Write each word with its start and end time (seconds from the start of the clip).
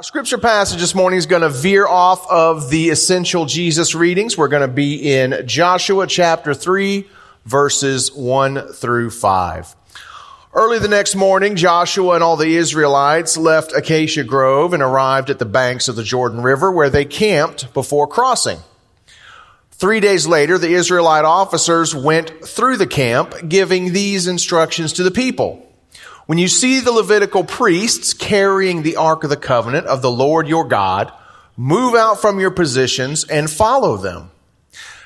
Our 0.00 0.04
scripture 0.04 0.38
passage 0.38 0.80
this 0.80 0.94
morning 0.94 1.18
is 1.18 1.26
going 1.26 1.42
to 1.42 1.50
veer 1.50 1.86
off 1.86 2.26
of 2.30 2.70
the 2.70 2.88
essential 2.88 3.44
Jesus 3.44 3.94
readings. 3.94 4.34
We're 4.38 4.48
going 4.48 4.66
to 4.66 4.74
be 4.74 5.12
in 5.12 5.46
Joshua 5.46 6.06
chapter 6.06 6.54
3, 6.54 7.06
verses 7.44 8.10
1 8.10 8.72
through 8.72 9.10
5. 9.10 9.76
Early 10.54 10.78
the 10.78 10.88
next 10.88 11.16
morning, 11.16 11.54
Joshua 11.54 12.14
and 12.14 12.24
all 12.24 12.38
the 12.38 12.56
Israelites 12.56 13.36
left 13.36 13.74
Acacia 13.74 14.24
Grove 14.24 14.72
and 14.72 14.82
arrived 14.82 15.28
at 15.28 15.38
the 15.38 15.44
banks 15.44 15.86
of 15.86 15.96
the 15.96 16.02
Jordan 16.02 16.42
River 16.42 16.72
where 16.72 16.88
they 16.88 17.04
camped 17.04 17.74
before 17.74 18.06
crossing. 18.06 18.60
Three 19.70 20.00
days 20.00 20.26
later, 20.26 20.56
the 20.56 20.72
Israelite 20.72 21.26
officers 21.26 21.94
went 21.94 22.42
through 22.42 22.78
the 22.78 22.86
camp 22.86 23.34
giving 23.46 23.92
these 23.92 24.26
instructions 24.26 24.94
to 24.94 25.02
the 25.02 25.10
people. 25.10 25.69
When 26.30 26.38
you 26.38 26.46
see 26.46 26.78
the 26.78 26.92
Levitical 26.92 27.42
priests 27.42 28.14
carrying 28.14 28.84
the 28.84 28.94
Ark 28.94 29.24
of 29.24 29.30
the 29.30 29.36
Covenant 29.36 29.88
of 29.88 30.00
the 30.00 30.12
Lord 30.12 30.46
your 30.46 30.64
God, 30.64 31.12
move 31.56 31.96
out 31.96 32.20
from 32.20 32.38
your 32.38 32.52
positions 32.52 33.24
and 33.24 33.50
follow 33.50 33.96
them. 33.96 34.30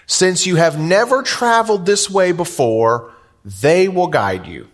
Since 0.04 0.46
you 0.46 0.56
have 0.56 0.78
never 0.78 1.22
traveled 1.22 1.86
this 1.86 2.10
way 2.10 2.32
before, 2.32 3.10
they 3.42 3.88
will 3.88 4.08
guide 4.08 4.46
you. 4.46 4.68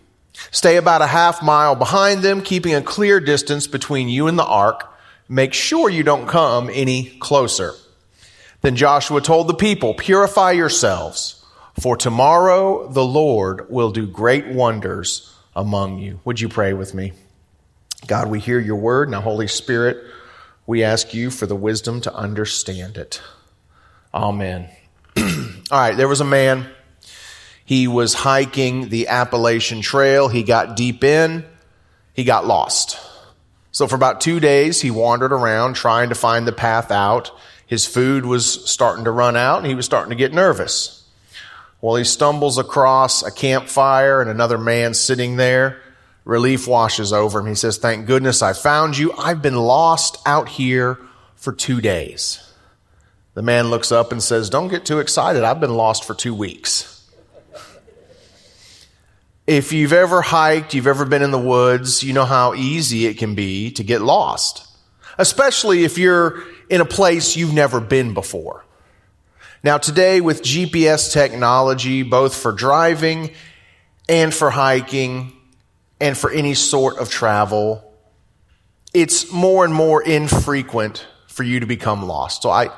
Stay 0.51 0.75
about 0.75 1.01
a 1.01 1.07
half 1.07 1.41
mile 1.41 1.75
behind 1.75 2.21
them, 2.21 2.41
keeping 2.41 2.75
a 2.75 2.81
clear 2.81 3.21
distance 3.21 3.65
between 3.65 4.09
you 4.09 4.27
and 4.27 4.37
the 4.37 4.43
ark. 4.43 4.93
Make 5.29 5.53
sure 5.53 5.89
you 5.89 6.03
don't 6.03 6.27
come 6.27 6.69
any 6.73 7.17
closer. 7.19 7.75
Then 8.59 8.75
Joshua 8.75 9.21
told 9.21 9.47
the 9.47 9.53
people, 9.53 9.93
purify 9.93 10.51
yourselves, 10.51 11.45
for 11.79 11.95
tomorrow 11.95 12.89
the 12.89 13.05
Lord 13.05 13.69
will 13.69 13.91
do 13.91 14.05
great 14.05 14.47
wonders 14.47 15.31
among 15.55 15.99
you. 15.99 16.19
Would 16.25 16.39
you 16.39 16.49
pray 16.49 16.73
with 16.73 16.93
me? 16.93 17.13
God, 18.07 18.29
we 18.29 18.39
hear 18.39 18.59
your 18.59 18.77
word. 18.77 19.09
Now, 19.09 19.21
Holy 19.21 19.47
Spirit, 19.47 20.03
we 20.65 20.83
ask 20.83 21.13
you 21.13 21.29
for 21.29 21.45
the 21.45 21.55
wisdom 21.55 22.01
to 22.01 22.13
understand 22.13 22.97
it. 22.97 23.21
Amen. 24.13 24.69
All 25.17 25.25
right, 25.71 25.95
there 25.95 26.07
was 26.07 26.21
a 26.21 26.25
man. 26.25 26.67
He 27.63 27.87
was 27.87 28.13
hiking 28.13 28.89
the 28.89 29.07
Appalachian 29.07 29.81
Trail. 29.81 30.27
He 30.27 30.43
got 30.43 30.75
deep 30.75 31.03
in. 31.03 31.45
He 32.13 32.23
got 32.23 32.45
lost. 32.45 32.99
So 33.71 33.87
for 33.87 33.95
about 33.95 34.19
two 34.19 34.39
days, 34.39 34.81
he 34.81 34.91
wandered 34.91 35.31
around 35.31 35.75
trying 35.75 36.09
to 36.09 36.15
find 36.15 36.45
the 36.45 36.51
path 36.51 36.91
out. 36.91 37.31
His 37.65 37.85
food 37.85 38.25
was 38.25 38.69
starting 38.69 39.05
to 39.05 39.11
run 39.11 39.37
out 39.37 39.59
and 39.59 39.67
he 39.67 39.75
was 39.75 39.85
starting 39.85 40.09
to 40.09 40.15
get 40.17 40.33
nervous. 40.33 41.00
Well, 41.81 41.95
he 41.95 42.03
stumbles 42.03 42.59
across 42.59 43.23
a 43.23 43.31
campfire 43.31 44.21
and 44.21 44.29
another 44.29 44.57
man 44.57 44.93
sitting 44.93 45.35
there. 45.37 45.81
Relief 46.23 46.67
washes 46.67 47.11
over 47.11 47.39
him. 47.39 47.47
He 47.47 47.55
says, 47.55 47.77
Thank 47.77 48.05
goodness 48.05 48.43
I 48.43 48.53
found 48.53 48.97
you. 48.97 49.11
I've 49.17 49.41
been 49.41 49.55
lost 49.55 50.17
out 50.25 50.47
here 50.47 50.99
for 51.35 51.51
two 51.51 51.81
days. 51.81 52.47
The 53.33 53.41
man 53.41 53.69
looks 53.69 53.91
up 53.91 54.11
and 54.11 54.21
says, 54.21 54.49
Don't 54.49 54.67
get 54.67 54.85
too 54.85 54.99
excited. 54.99 55.43
I've 55.43 55.59
been 55.59 55.75
lost 55.75 56.03
for 56.05 56.13
two 56.13 56.35
weeks. 56.35 56.91
If 59.47 59.73
you've 59.73 59.93
ever 59.93 60.21
hiked, 60.21 60.75
you've 60.75 60.87
ever 60.87 61.03
been 61.03 61.23
in 61.23 61.31
the 61.31 61.39
woods, 61.39 62.03
you 62.03 62.13
know 62.13 62.25
how 62.25 62.53
easy 62.53 63.07
it 63.07 63.17
can 63.17 63.33
be 63.33 63.71
to 63.71 63.83
get 63.83 64.01
lost, 64.01 64.67
especially 65.17 65.83
if 65.83 65.97
you're 65.97 66.43
in 66.69 66.79
a 66.79 66.85
place 66.85 67.35
you've 67.35 67.53
never 67.53 67.79
been 67.79 68.13
before. 68.13 68.63
Now, 69.63 69.77
today 69.77 70.21
with 70.21 70.41
GPS 70.41 71.13
technology, 71.13 72.01
both 72.01 72.35
for 72.35 72.51
driving 72.51 73.31
and 74.09 74.33
for 74.33 74.49
hiking 74.49 75.33
and 75.99 76.17
for 76.17 76.31
any 76.31 76.55
sort 76.55 76.97
of 76.97 77.11
travel, 77.11 77.83
it's 78.91 79.31
more 79.31 79.63
and 79.63 79.73
more 79.73 80.01
infrequent 80.01 81.05
for 81.27 81.43
you 81.43 81.59
to 81.59 81.67
become 81.67 82.07
lost. 82.07 82.41
So 82.41 82.49
I, 82.49 82.69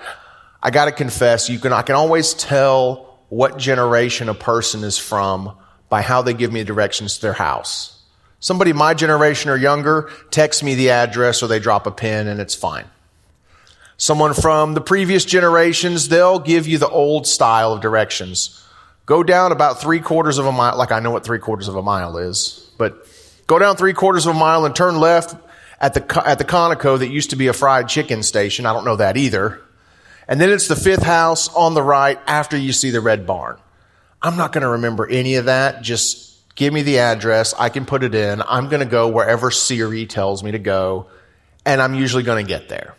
I 0.62 0.72
got 0.72 0.86
to 0.86 0.92
confess, 0.92 1.50
you 1.50 1.58
can, 1.58 1.72
I 1.72 1.84
can 1.84 1.96
always 1.96 2.34
tell 2.34 3.20
what 3.30 3.58
generation 3.58 4.28
a 4.28 4.34
person 4.34 4.84
is 4.84 4.98
from 4.98 5.56
by 5.88 6.02
how 6.02 6.22
they 6.22 6.34
give 6.34 6.52
me 6.52 6.66
directions 6.66 7.16
to 7.16 7.22
their 7.22 7.34
house. 7.34 8.02
Somebody 8.40 8.74
my 8.74 8.94
generation 8.94 9.50
or 9.50 9.56
younger 9.56 10.12
texts 10.32 10.62
me 10.62 10.76
the 10.76 10.90
address 10.90 11.42
or 11.42 11.48
they 11.48 11.60
drop 11.60 11.88
a 11.88 11.92
pin 11.92 12.28
and 12.28 12.42
it's 12.42 12.56
fine. 12.56 12.86
Someone 13.98 14.34
from 14.34 14.74
the 14.74 14.82
previous 14.82 15.24
generations, 15.24 16.10
they'll 16.10 16.40
give 16.40 16.68
you 16.68 16.78
the 16.78 16.90
old 16.90 17.28
style 17.28 17.74
of 17.74 17.82
directions. 17.82 18.66
Go 19.06 19.24
down 19.24 19.52
about 19.52 19.82
three 19.82 20.00
quarters 20.00 20.38
of 20.38 20.46
a 20.46 20.52
mile, 20.52 20.78
like 20.78 20.92
I 20.92 21.00
know 21.00 21.12
what 21.12 21.24
three 21.24 21.40
quarters 21.40 21.68
of 21.68 21.76
a 21.76 21.82
mile 21.82 22.18
is, 22.18 22.72
but 22.78 23.08
go 23.48 23.60
down 23.60 23.76
three 23.76 23.94
quarters 23.94 24.26
of 24.26 24.36
a 24.36 24.40
mile 24.40 24.66
and 24.66 24.76
turn 24.76 24.98
left 24.98 25.36
at 25.80 25.94
the, 25.94 26.28
at 26.28 26.38
the 26.38 26.46
Conoco 26.46 26.98
that 26.98 27.10
used 27.10 27.32
to 27.32 27.36
be 27.36 27.48
a 27.48 27.54
fried 27.54 27.90
chicken 27.90 28.24
station. 28.24 28.66
I 28.66 28.74
don't 28.74 28.86
know 28.86 28.96
that 28.96 29.18
either. 29.18 29.62
And 30.28 30.40
then 30.40 30.50
it's 30.50 30.70
the 30.70 30.76
fifth 30.78 31.04
house 31.04 31.54
on 31.54 31.74
the 31.74 31.84
right 31.84 32.18
after 32.26 32.58
you 32.58 32.72
see 32.72 32.92
the 32.92 33.02
red 33.02 33.28
barn. 33.28 33.58
I'm 34.22 34.38
not 34.38 34.54
going 34.54 34.62
to 34.62 34.70
remember 34.70 35.06
any 35.06 35.36
of 35.36 35.46
that. 35.46 35.82
Just 35.82 36.40
give 36.56 36.74
me 36.74 36.82
the 36.82 37.00
address. 37.00 37.54
I 37.54 37.68
can 37.68 37.86
put 37.86 38.04
it 38.04 38.16
in. 38.16 38.42
I'm 38.42 38.70
going 38.70 38.80
to 38.80 38.86
go 38.86 39.10
wherever 39.10 39.52
Siri 39.52 40.06
tells 40.06 40.42
me 40.42 40.52
to 40.52 40.60
go, 40.60 41.08
and 41.66 41.82
I'm 41.82 41.94
usually 41.94 42.24
going 42.24 42.46
to 42.46 42.48
get 42.48 42.70
there. 42.70 42.96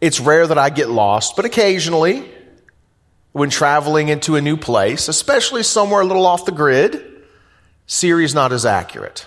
It's 0.00 0.20
rare 0.20 0.46
that 0.46 0.58
I 0.58 0.70
get 0.70 0.88
lost, 0.88 1.34
but 1.36 1.44
occasionally, 1.44 2.30
when 3.32 3.50
traveling 3.50 4.08
into 4.08 4.36
a 4.36 4.40
new 4.40 4.56
place, 4.56 5.08
especially 5.08 5.62
somewhere 5.62 6.00
a 6.00 6.04
little 6.04 6.26
off 6.26 6.44
the 6.44 6.52
grid, 6.52 7.04
Siri's 7.86 8.34
not 8.34 8.52
as 8.52 8.64
accurate. 8.64 9.26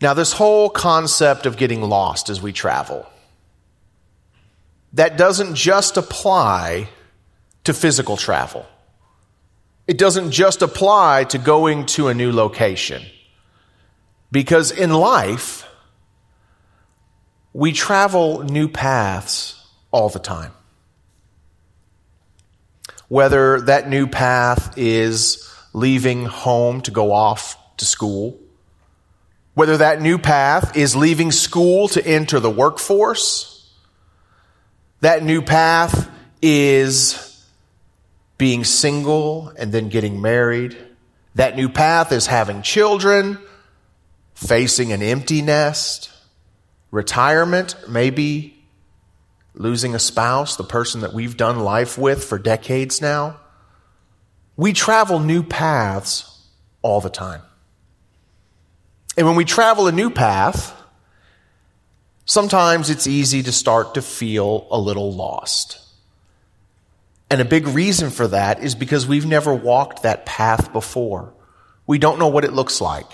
Now, 0.00 0.14
this 0.14 0.32
whole 0.32 0.68
concept 0.68 1.46
of 1.46 1.56
getting 1.56 1.82
lost 1.82 2.28
as 2.28 2.42
we 2.42 2.52
travel, 2.52 3.06
that 4.94 5.16
doesn't 5.16 5.54
just 5.54 5.96
apply 5.96 6.88
to 7.64 7.72
physical 7.72 8.16
travel. 8.16 8.66
It 9.86 9.98
doesn't 9.98 10.32
just 10.32 10.62
apply 10.62 11.24
to 11.24 11.38
going 11.38 11.86
to 11.86 12.08
a 12.08 12.14
new 12.14 12.32
location. 12.32 13.02
Because 14.30 14.70
in 14.70 14.90
life, 14.90 15.66
we 17.52 17.72
travel 17.72 18.42
new 18.42 18.68
paths 18.68 19.62
all 19.90 20.08
the 20.08 20.18
time. 20.18 20.52
Whether 23.08 23.60
that 23.62 23.88
new 23.88 24.06
path 24.06 24.78
is 24.78 25.48
leaving 25.74 26.24
home 26.24 26.80
to 26.82 26.90
go 26.90 27.12
off 27.12 27.56
to 27.76 27.84
school, 27.84 28.38
whether 29.54 29.76
that 29.78 30.00
new 30.00 30.18
path 30.18 30.76
is 30.76 30.96
leaving 30.96 31.30
school 31.30 31.88
to 31.88 32.06
enter 32.06 32.40
the 32.40 32.50
workforce, 32.50 33.70
that 35.00 35.22
new 35.22 35.42
path 35.42 36.10
is 36.40 37.28
being 38.38 38.64
single 38.64 39.52
and 39.58 39.72
then 39.72 39.88
getting 39.88 40.22
married. 40.22 40.76
That 41.34 41.54
new 41.54 41.68
path 41.68 42.12
is 42.12 42.26
having 42.26 42.62
children, 42.62 43.38
facing 44.34 44.90
an 44.92 45.02
empty 45.02 45.42
nest, 45.42 46.10
retirement, 46.92 47.74
maybe 47.88 48.56
losing 49.54 49.96
a 49.96 49.98
spouse, 49.98 50.54
the 50.56 50.62
person 50.62 51.00
that 51.00 51.12
we've 51.12 51.36
done 51.36 51.58
life 51.58 51.98
with 51.98 52.22
for 52.22 52.38
decades 52.38 53.00
now. 53.02 53.40
We 54.56 54.72
travel 54.72 55.18
new 55.18 55.42
paths 55.42 56.28
all 56.82 57.00
the 57.00 57.10
time. 57.10 57.42
And 59.16 59.26
when 59.26 59.36
we 59.36 59.44
travel 59.44 59.88
a 59.88 59.92
new 59.92 60.10
path, 60.10 60.74
sometimes 62.24 62.88
it's 62.88 63.06
easy 63.06 63.42
to 63.42 63.52
start 63.52 63.94
to 63.94 64.02
feel 64.02 64.66
a 64.70 64.78
little 64.78 65.12
lost. 65.12 65.78
And 67.30 67.40
a 67.40 67.46
big 67.46 67.66
reason 67.66 68.10
for 68.10 68.28
that 68.28 68.62
is 68.62 68.74
because 68.74 69.06
we've 69.06 69.26
never 69.26 69.54
walked 69.54 70.02
that 70.02 70.26
path 70.26 70.72
before. 70.72 71.32
We 71.86 71.98
don't 71.98 72.18
know 72.18 72.28
what 72.28 72.44
it 72.44 72.52
looks 72.52 72.80
like. 72.80 73.06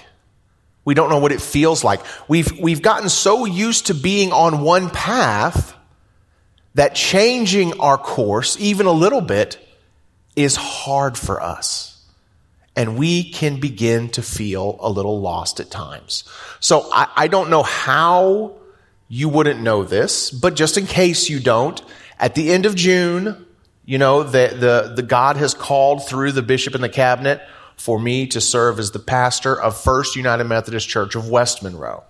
We 0.88 0.94
don't 0.94 1.10
know 1.10 1.18
what 1.18 1.32
it 1.32 1.42
feels 1.42 1.84
like. 1.84 2.00
We've, 2.28 2.50
we've 2.58 2.80
gotten 2.80 3.10
so 3.10 3.44
used 3.44 3.88
to 3.88 3.94
being 3.94 4.32
on 4.32 4.62
one 4.62 4.88
path 4.88 5.76
that 6.76 6.94
changing 6.94 7.78
our 7.78 7.98
course, 7.98 8.56
even 8.58 8.86
a 8.86 8.92
little 8.92 9.20
bit, 9.20 9.58
is 10.34 10.56
hard 10.56 11.18
for 11.18 11.42
us. 11.42 12.02
And 12.74 12.96
we 12.96 13.30
can 13.30 13.60
begin 13.60 14.08
to 14.12 14.22
feel 14.22 14.78
a 14.80 14.88
little 14.88 15.20
lost 15.20 15.60
at 15.60 15.70
times. 15.70 16.24
So 16.58 16.88
I, 16.90 17.08
I 17.14 17.28
don't 17.28 17.50
know 17.50 17.64
how 17.64 18.54
you 19.08 19.28
wouldn't 19.28 19.60
know 19.60 19.84
this, 19.84 20.30
but 20.30 20.56
just 20.56 20.78
in 20.78 20.86
case 20.86 21.28
you 21.28 21.38
don't, 21.38 21.82
at 22.18 22.34
the 22.34 22.50
end 22.50 22.64
of 22.64 22.74
June, 22.74 23.44
you 23.84 23.98
know, 23.98 24.22
the, 24.22 24.56
the, 24.58 24.94
the 24.96 25.02
God 25.02 25.36
has 25.36 25.52
called 25.52 26.08
through 26.08 26.32
the 26.32 26.40
bishop 26.40 26.74
and 26.74 26.82
the 26.82 26.88
cabinet 26.88 27.42
for 27.78 27.98
me 27.98 28.26
to 28.26 28.40
serve 28.40 28.78
as 28.78 28.90
the 28.90 28.98
pastor 28.98 29.58
of 29.58 29.80
First 29.80 30.16
United 30.16 30.44
Methodist 30.44 30.88
Church 30.88 31.14
of 31.14 31.28
West 31.30 31.62
Monroe. 31.62 32.04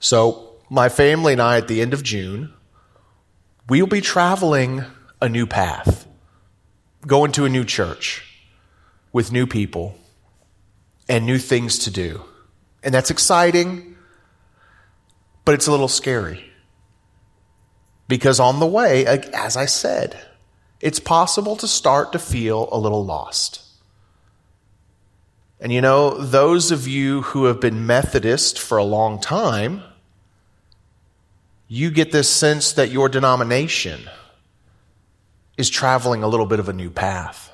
So, 0.00 0.50
my 0.68 0.88
family 0.88 1.32
and 1.32 1.40
I, 1.40 1.58
at 1.58 1.68
the 1.68 1.80
end 1.80 1.94
of 1.94 2.02
June, 2.02 2.52
we'll 3.68 3.86
be 3.86 4.00
traveling 4.00 4.84
a 5.22 5.28
new 5.28 5.46
path, 5.46 6.06
going 7.06 7.32
to 7.32 7.44
a 7.44 7.48
new 7.48 7.64
church 7.64 8.24
with 9.12 9.32
new 9.32 9.46
people 9.46 9.96
and 11.08 11.24
new 11.24 11.38
things 11.38 11.78
to 11.78 11.90
do. 11.90 12.22
And 12.82 12.92
that's 12.92 13.10
exciting. 13.10 13.96
but 15.44 15.54
it's 15.54 15.68
a 15.68 15.70
little 15.70 15.88
scary. 15.88 16.44
Because 18.08 18.40
on 18.40 18.60
the 18.60 18.66
way, 18.66 19.06
as 19.06 19.56
I 19.56 19.66
said, 19.66 20.20
it's 20.80 20.98
possible 21.00 21.56
to 21.56 21.68
start 21.68 22.12
to 22.12 22.18
feel 22.18 22.68
a 22.72 22.78
little 22.78 23.04
lost. 23.04 23.62
And 25.60 25.72
you 25.72 25.80
know, 25.80 26.18
those 26.18 26.70
of 26.70 26.86
you 26.86 27.22
who 27.22 27.44
have 27.46 27.60
been 27.60 27.86
Methodist 27.86 28.58
for 28.58 28.78
a 28.78 28.84
long 28.84 29.20
time, 29.20 29.82
you 31.68 31.90
get 31.90 32.12
this 32.12 32.28
sense 32.28 32.72
that 32.74 32.90
your 32.90 33.08
denomination 33.08 34.02
is 35.56 35.70
traveling 35.70 36.22
a 36.22 36.28
little 36.28 36.46
bit 36.46 36.60
of 36.60 36.68
a 36.68 36.72
new 36.72 36.90
path. 36.90 37.50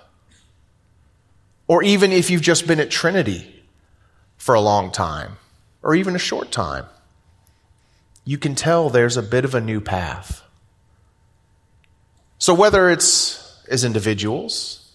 Or 1.69 1.83
even 1.83 2.13
if 2.13 2.29
you've 2.29 2.43
just 2.43 2.67
been 2.67 2.81
at 2.81 2.91
Trinity 2.91 3.63
for 4.37 4.55
a 4.55 4.61
long 4.61 4.91
time, 4.91 5.37
or 5.83 5.95
even 5.95 6.17
a 6.17 6.19
short 6.19 6.51
time, 6.51 6.87
you 8.25 8.39
can 8.39 8.55
tell 8.55 8.91
there's 8.91 9.17
a 9.17 9.23
bit 9.23 9.45
of 9.45 9.55
a 9.55 9.61
new 9.61 9.81
path. 9.81 10.43
So 12.39 12.55
whether 12.55 12.91
it's 12.91 13.61
as 13.69 13.85
individuals, 13.85 14.93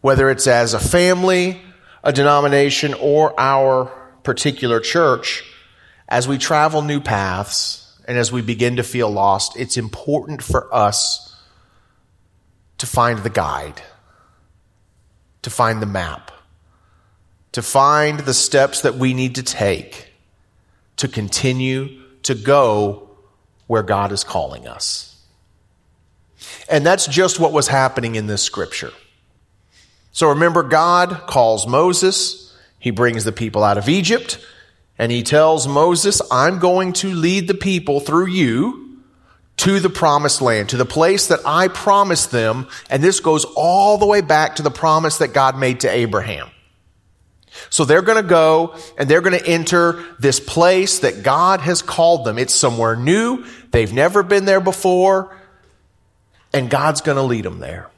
whether 0.00 0.30
it's 0.30 0.46
as 0.46 0.74
a 0.74 0.80
family, 0.80 1.60
a 2.02 2.12
denomination, 2.12 2.94
or 2.94 3.38
our 3.38 3.86
particular 4.22 4.80
church, 4.80 5.44
as 6.08 6.26
we 6.26 6.38
travel 6.38 6.82
new 6.82 7.00
paths 7.00 7.98
and 8.06 8.18
as 8.18 8.32
we 8.32 8.42
begin 8.42 8.76
to 8.76 8.82
feel 8.82 9.10
lost, 9.10 9.56
it's 9.56 9.76
important 9.76 10.42
for 10.42 10.72
us 10.74 11.36
to 12.78 12.86
find 12.86 13.20
the 13.20 13.30
guide, 13.30 13.82
to 15.42 15.50
find 15.50 15.80
the 15.82 15.86
map, 15.86 16.32
to 17.52 17.62
find 17.62 18.20
the 18.20 18.34
steps 18.34 18.82
that 18.82 18.94
we 18.94 19.14
need 19.14 19.34
to 19.34 19.42
take 19.42 20.08
to 20.96 21.08
continue 21.08 22.00
to 22.22 22.34
go 22.34 23.08
where 23.66 23.82
God 23.82 24.12
is 24.12 24.24
calling 24.24 24.66
us. 24.66 25.06
And 26.68 26.84
that's 26.84 27.06
just 27.06 27.38
what 27.38 27.52
was 27.52 27.68
happening 27.68 28.14
in 28.14 28.26
this 28.26 28.42
scripture. 28.42 28.92
So 30.12 30.28
remember, 30.30 30.62
God 30.62 31.26
calls 31.26 31.66
Moses. 31.66 32.56
He 32.78 32.90
brings 32.90 33.24
the 33.24 33.32
people 33.32 33.62
out 33.62 33.78
of 33.78 33.88
Egypt 33.88 34.44
and 35.00 35.10
he 35.10 35.22
tells 35.22 35.66
Moses, 35.66 36.20
I'm 36.30 36.58
going 36.58 36.92
to 36.94 37.14
lead 37.14 37.48
the 37.48 37.54
people 37.54 38.00
through 38.00 38.26
you 38.26 38.98
to 39.56 39.80
the 39.80 39.88
promised 39.88 40.42
land, 40.42 40.70
to 40.70 40.76
the 40.76 40.84
place 40.84 41.28
that 41.28 41.40
I 41.46 41.68
promised 41.68 42.30
them. 42.30 42.68
And 42.90 43.02
this 43.02 43.20
goes 43.20 43.46
all 43.56 43.96
the 43.96 44.06
way 44.06 44.20
back 44.20 44.56
to 44.56 44.62
the 44.62 44.70
promise 44.70 45.18
that 45.18 45.32
God 45.32 45.58
made 45.58 45.80
to 45.80 45.90
Abraham. 45.90 46.48
So 47.70 47.84
they're 47.84 48.02
going 48.02 48.22
to 48.22 48.28
go 48.28 48.76
and 48.98 49.08
they're 49.08 49.20
going 49.22 49.38
to 49.38 49.46
enter 49.46 50.04
this 50.18 50.38
place 50.38 51.00
that 51.00 51.22
God 51.22 51.60
has 51.60 51.82
called 51.82 52.26
them. 52.26 52.38
It's 52.38 52.54
somewhere 52.54 52.96
new. 52.96 53.44
They've 53.70 53.92
never 53.92 54.22
been 54.22 54.44
there 54.44 54.60
before. 54.60 55.34
And 56.52 56.68
God's 56.68 57.00
going 57.00 57.16
to 57.16 57.22
lead 57.22 57.44
them 57.46 57.58
there. 57.58 57.90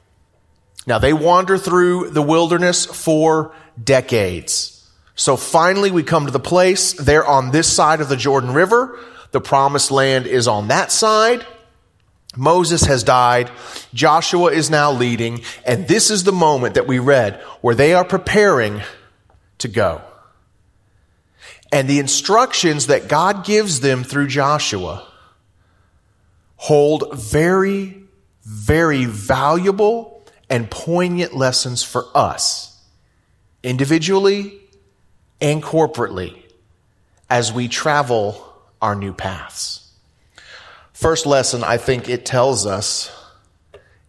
Now 0.87 0.99
they 0.99 1.13
wander 1.13 1.59
through 1.59 2.11
the 2.11 2.23
wilderness 2.23 2.87
for 2.87 3.55
decades. 3.83 4.91
So 5.15 5.37
finally 5.37 5.91
we 5.91 6.03
come 6.03 6.27
to 6.27 6.33
the 6.33 6.41
place. 6.41 6.93
They're 6.93 7.27
on 7.27 7.51
this 7.51 7.73
side 7.73 8.01
of 8.01 8.09
the 8.09 8.17
Jordan 8.17 8.53
River. 8.53 8.99
The 9.31 9.41
promised 9.41 9.91
land 9.91 10.27
is 10.27 10.49
on 10.49 10.69
that 10.69 10.91
side. 10.91 11.47
Moses 12.37 12.85
has 12.85 13.05
died. 13.05 13.51
Joshua 13.93 14.51
is 14.53 14.71
now 14.71 14.91
leading. 14.91 15.43
And 15.65 15.87
this 15.87 16.11
is 16.11 16.25
the 16.25 16.33
moment 16.33 16.75
that 16.75 16.87
we 16.87 16.99
read 16.99 17.41
where 17.61 17.75
they 17.75 17.95
are 17.95 18.05
preparing 18.05 18.83
to 19.59 19.69
go. 19.69 20.03
And 21.71 21.89
the 21.89 21.99
instructions 21.99 22.89
that 22.89 23.09
God 23.09 23.45
gives 23.45 23.81
them 23.81 24.05
through 24.05 24.29
Joshua 24.29 25.07
hold 26.57 27.15
very, 27.15 28.03
very 28.45 29.05
valuable 29.05 30.12
and 30.53 30.71
poignant 30.71 31.35
lessons 31.35 31.83
for 31.83 32.05
us, 32.15 32.79
individually 33.63 34.61
and 35.41 35.63
corporately, 35.63 36.43
as 37.31 37.51
we 37.51 37.69
travel 37.69 38.55
our 38.83 38.95
new 38.95 39.15
paths. 39.15 39.91
First 40.93 41.25
lesson 41.25 41.65
I 41.65 41.79
think 41.79 42.11
it 42.11 42.27
tells 42.27 42.67
us 42.67 43.11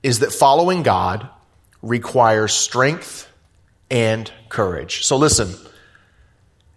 is 0.04 0.19
that 0.19 0.34
following 0.34 0.84
God 0.84 1.30
requires 1.81 2.54
strength 2.54 3.31
and 3.90 4.30
courage. 4.50 5.06
So 5.06 5.16
listen, 5.16 5.56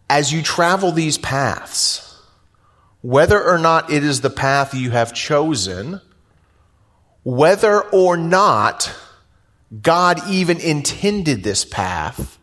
as 0.08 0.32
you 0.32 0.42
travel 0.42 0.92
these 0.92 1.18
paths, 1.18 2.22
whether 3.02 3.42
or 3.42 3.58
not 3.58 3.90
it 3.90 4.04
is 4.04 4.20
the 4.20 4.30
path 4.30 4.74
you 4.74 4.92
have 4.92 5.12
chosen, 5.12 6.00
whether 7.24 7.82
or 7.82 8.16
not 8.16 8.94
God 9.82 10.28
even 10.28 10.58
intended 10.60 11.42
this 11.42 11.64
path, 11.64 12.38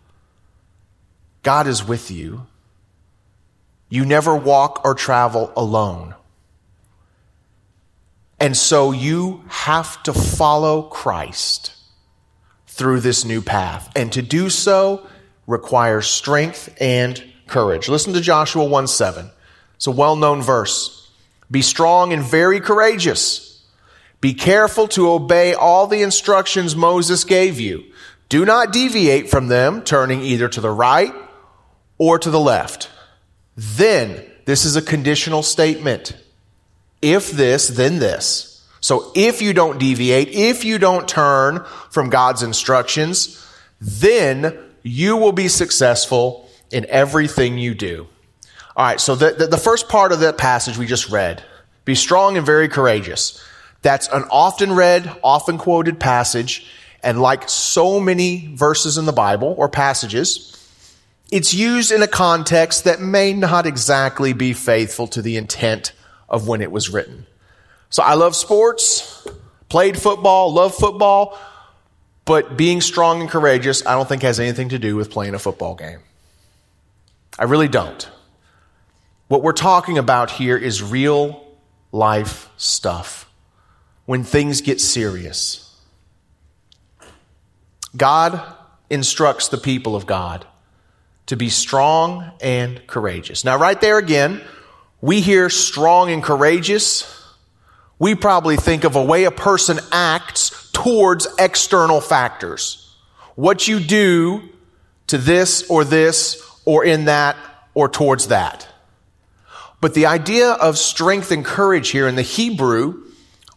God 1.42 1.68
is 1.68 1.86
with 1.86 2.12
you. 2.12 2.48
You 3.90 4.06
never 4.06 4.36
walk 4.36 4.82
or 4.86 4.96
travel 4.96 5.54
alone. 5.56 6.16
And 8.40 8.58
so 8.58 8.92
you 8.92 9.44
have 9.48 10.02
to 10.04 10.14
follow 10.14 10.82
Christ 10.82 11.74
through 12.68 13.02
this 13.02 13.24
new 13.24 13.42
path. 13.42 13.90
And 13.96 14.12
to 14.14 14.22
do 14.22 14.50
so 14.50 15.08
requires 15.48 16.08
strength 16.08 16.76
and 16.82 17.24
courage. 17.48 17.88
Listen 17.88 18.14
to 18.14 18.22
Joshua 18.22 18.66
1 18.66 18.88
7. 18.88 19.30
It's 19.76 19.88
a 19.88 19.92
well 19.92 20.16
known 20.16 20.42
verse. 20.42 21.12
Be 21.52 21.62
strong 21.62 22.14
and 22.14 22.24
very 22.24 22.60
courageous. 22.60 23.43
Be 24.24 24.34
careful 24.34 24.88
to 24.88 25.12
obey 25.12 25.54
all 25.54 25.86
the 25.86 26.02
instructions 26.02 26.78
Moses 26.78 27.26
gave 27.26 27.60
you. 27.60 27.84
Do 28.30 28.46
not 28.46 28.72
deviate 28.72 29.30
from 29.30 29.50
them, 29.50 29.82
turning 29.82 30.22
either 30.22 30.48
to 30.48 30.62
the 30.62 30.72
right 30.72 31.14
or 31.98 32.18
to 32.20 32.30
the 32.30 32.40
left. 32.40 32.90
Then, 33.58 34.26
this 34.46 34.64
is 34.64 34.78
a 34.78 34.82
conditional 34.82 35.44
statement. 35.44 36.16
If 37.02 37.32
this, 37.32 37.68
then 37.68 38.00
this. 38.00 38.66
So 38.80 39.12
if 39.14 39.42
you 39.42 39.52
don't 39.52 39.78
deviate, 39.78 40.30
if 40.30 40.64
you 40.64 40.78
don't 40.78 41.06
turn 41.06 41.66
from 41.90 42.10
God's 42.10 42.44
instructions, 42.44 43.46
then 43.82 44.58
you 44.84 45.18
will 45.18 45.34
be 45.34 45.50
successful 45.50 46.50
in 46.72 46.86
everything 46.88 47.58
you 47.58 47.76
do. 47.76 48.08
All 48.78 48.86
right, 48.86 49.02
so 49.02 49.16
the, 49.16 49.32
the, 49.32 49.48
the, 49.48 49.58
first 49.58 49.90
part 49.90 50.14
of 50.14 50.22
that 50.22 50.38
passage 50.38 50.78
we 50.78 50.86
just 50.86 51.10
read 51.10 51.44
be 51.84 51.94
strong 51.94 52.38
and 52.38 52.46
very 52.46 52.70
courageous. 52.70 53.44
That's 53.84 54.08
an 54.08 54.24
often 54.32 54.74
read, 54.74 55.16
often 55.24 55.60
quoted 55.60 56.00
passage. 56.00 56.66
And 57.04 57.22
like 57.22 57.50
so 57.50 58.00
many 58.00 58.50
verses 58.56 58.98
in 58.98 59.06
the 59.06 59.12
Bible 59.12 59.54
or 59.58 59.70
passages, 59.70 60.50
it's 61.32 61.54
used 61.54 61.92
in 61.92 62.02
a 62.02 62.08
context 62.08 62.86
that 62.86 63.02
may 63.02 63.34
not 63.34 63.66
exactly 63.66 64.34
be 64.34 64.54
faithful 64.54 65.08
to 65.08 65.22
the 65.22 65.36
intent 65.36 65.92
of 66.30 66.48
when 66.48 66.62
it 66.62 66.72
was 66.72 66.90
written. 66.90 67.26
So 67.90 68.02
I 68.02 68.14
love 68.14 68.36
sports, 68.36 69.28
played 69.68 70.00
football, 70.00 70.54
love 70.54 70.74
football, 70.74 71.38
but 72.26 72.56
being 72.56 72.80
strong 72.80 73.20
and 73.20 73.30
courageous, 73.30 73.86
I 73.86 73.96
don't 73.96 74.08
think 74.08 74.22
has 74.22 74.40
anything 74.40 74.70
to 74.70 74.80
do 74.80 74.96
with 74.96 75.12
playing 75.12 75.36
a 75.36 75.40
football 75.40 75.76
game. 75.76 76.00
I 77.38 77.44
really 77.44 77.68
don't. 77.68 78.10
What 79.28 79.44
we're 79.44 79.52
talking 79.52 79.98
about 79.98 80.32
here 80.32 80.56
is 80.56 80.82
real 80.82 81.46
life 81.92 82.50
stuff. 82.56 83.30
When 84.06 84.24
things 84.24 84.62
get 84.62 84.82
serious, 84.82 85.76
God 87.96 88.42
instructs 88.90 89.48
the 89.48 89.58
people 89.58 89.96
of 89.96 90.06
God 90.06 90.46
to 91.28 91.38
be 91.38 91.50
strong 91.50 92.32
and 92.42 92.86
courageous. 92.86 93.46
Now, 93.46 93.58
right 93.58 93.80
there 93.80 93.98
again, 93.98 94.42
we 95.00 95.22
hear 95.22 95.50
strong 95.50 96.12
and 96.12 96.22
courageous 96.22 97.24
we 98.04 98.16
probably 98.16 98.58
think 98.58 98.84
of 98.84 98.98
a 98.98 99.02
way 99.02 99.24
a 99.24 99.32
person 99.32 99.80
acts 99.90 100.70
towards 100.74 101.26
external 101.40 102.02
factors. 102.02 102.94
What 103.36 103.68
you 103.68 103.80
do 103.80 104.50
to 105.08 105.18
this 105.18 105.70
or 105.70 105.86
this 105.86 106.42
or 106.66 106.84
in 106.84 107.06
that 107.06 107.38
or 107.74 107.88
towards 107.88 108.28
that. 108.28 108.68
But 109.80 109.94
the 109.94 110.08
idea 110.08 110.50
of 110.50 110.78
strength 110.78 111.32
and 111.32 111.46
courage 111.46 111.92
here 111.92 112.08
in 112.08 112.16
the 112.16 112.22
Hebrew 112.22 113.03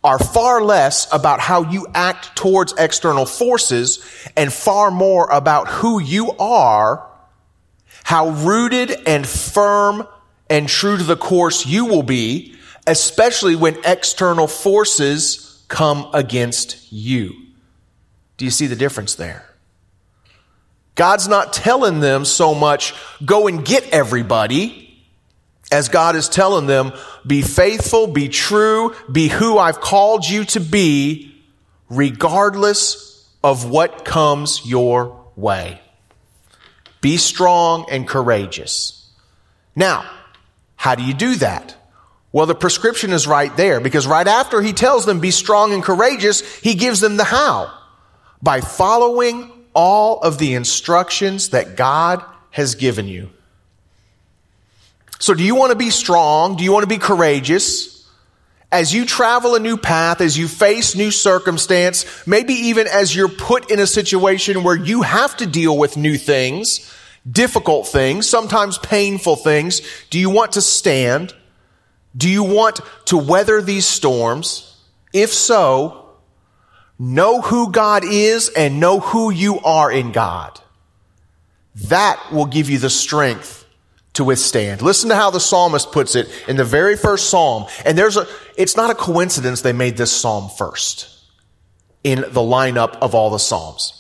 are 0.07 0.19
far 0.19 0.63
less 0.63 1.07
about 1.13 1.41
how 1.41 1.71
you 1.71 1.87
act 1.95 2.35
towards 2.35 2.73
external 2.79 3.27
forces 3.27 4.03
and 4.37 4.51
far 4.51 4.91
more 4.91 5.29
about 5.31 5.69
who 5.69 6.01
you 6.01 6.31
are, 6.39 7.07
how 8.05 8.31
rooted 8.31 8.91
and 9.07 9.27
firm 9.27 10.07
and 10.49 10.67
true 10.67 10.97
to 10.97 11.05
the 11.05 11.17
course 11.17 11.67
you 11.67 11.85
will 11.85 12.03
be 12.03 12.57
especially 12.87 13.57
when 13.57 13.77
external 13.85 14.47
forces 14.47 15.65
come 15.69 16.09
against 16.15 16.93
you. 16.93 17.35
Do 18.37 18.45
you 18.45 18.51
see 18.51 18.67
the 18.67 18.77
difference 18.77 19.17
there? 19.17 19.45
God's 20.95 21.29
not 21.29 21.53
telling 21.53 22.01
them 22.01 22.25
so 22.25 22.55
much, 22.55 22.95
go 23.25 23.49
and 23.49 23.65
get 23.65 23.91
everybody. 23.91 24.86
As 25.71 25.89
God 25.89 26.15
is 26.17 26.29
telling 26.29 26.67
them, 26.67 26.93
be 27.27 27.43
faithful, 27.43 28.07
be 28.07 28.29
true, 28.29 28.95
be 29.11 29.29
who 29.29 29.59
I've 29.59 29.81
called 29.81 30.25
you 30.25 30.45
to 30.47 30.61
be, 30.61 31.35
regardless 31.89 33.29
of 33.43 33.69
what 33.69 34.05
comes 34.05 34.65
your 34.65 35.25
way. 35.35 35.81
Be 37.01 37.17
strong 37.17 37.87
and 37.91 38.07
courageous. 38.07 39.11
Now, 39.75 40.09
how 40.77 40.95
do 40.95 41.03
you 41.03 41.15
do 41.15 41.35
that? 41.37 41.77
Well, 42.33 42.47
the 42.47 42.55
prescription 42.55 43.13
is 43.13 43.27
right 43.27 43.55
there 43.57 43.81
because 43.81 44.07
right 44.07 44.27
after 44.27 44.61
he 44.61 44.73
tells 44.73 45.07
them 45.07 45.21
be 45.21 45.31
strong 45.31 45.73
and 45.73 45.83
courageous, 45.83 46.43
he 46.61 46.75
gives 46.75 47.01
them 47.01 47.17
the 47.17 47.25
how. 47.25 47.73
By 48.43 48.61
following 48.61 49.51
all 49.75 50.21
of 50.21 50.39
the 50.39 50.55
instructions 50.55 51.51
that 51.51 51.77
God 51.77 52.25
has 52.51 52.75
given 52.75 53.09
you. 53.09 53.31
So 55.19 55.35
do 55.35 55.43
you 55.43 55.55
want 55.55 55.73
to 55.73 55.77
be 55.77 55.91
strong? 55.91 56.57
Do 56.57 56.65
you 56.65 56.73
want 56.73 56.83
to 56.83 56.89
be 56.89 56.99
courageous? 56.99 57.97
As 58.71 58.93
you 58.93 59.07
travel 59.07 59.55
a 59.55 59.61
new 59.61 59.77
path, 59.77 60.21
as 60.21 60.37
you 60.37 60.49
face 60.49 60.97
new 60.97 61.11
circumstance, 61.11 62.27
maybe 62.27 62.53
even 62.53 62.87
as 62.87 63.15
you're 63.15 63.29
put 63.29 63.71
in 63.71 63.79
a 63.79 63.87
situation 63.87 64.65
where 64.65 64.77
you 64.77 65.03
have 65.03 65.37
to 65.39 65.47
deal 65.47 65.79
with 65.79 65.97
new 65.97 66.19
things, 66.19 66.93
difficult 67.31 67.87
things, 67.87 68.29
sometimes 68.29 68.79
painful 68.79 69.37
things, 69.37 69.81
do 70.11 70.19
you 70.19 70.31
want 70.31 70.53
to 70.53 70.61
stand? 70.61 71.35
Do 72.17 72.29
you 72.29 72.43
want 72.43 72.81
to 73.07 73.17
weather 73.17 73.63
these 73.63 73.87
storms? 73.87 74.77
If 75.13 75.33
so, 75.33 76.09
know 76.99 77.41
who 77.41 77.71
God 77.71 78.05
is 78.05 78.49
and 78.49 78.81
know 78.81 79.01
who 79.01 79.31
you 79.31 79.61
are 79.61 79.91
in 79.91 80.13
God. 80.13 80.61
That 81.89 82.21
will 82.33 82.47
give 82.47 82.69
you 82.71 82.79
the 82.79 82.91
strength 82.91 83.66
to 84.17 84.25
withstand. 84.25 84.83
Listen 84.83 85.11
to 85.11 85.17
how 85.17 85.31
the 85.31 85.41
psalmist 85.41 85.93
puts 85.93 86.15
it 86.15 86.29
in 86.49 86.57
the 86.57 86.65
very 86.65 86.97
first 86.97 87.31
psalm. 87.31 87.67
And 87.85 87.97
there's 87.97 88.17
a, 88.17 88.27
it's 88.57 88.77
not 88.77 88.91
a 88.91 88.95
coincidence 88.95 89.61
they 89.61 89.73
made 89.73 89.97
this 89.97 90.13
psalm 90.13 90.51
first 90.51 91.09
in 92.03 92.21
the 92.21 92.41
lineup 92.41 92.97
of 92.97 93.15
all 93.15 93.31
the 93.31 93.39
psalms. 93.39 93.93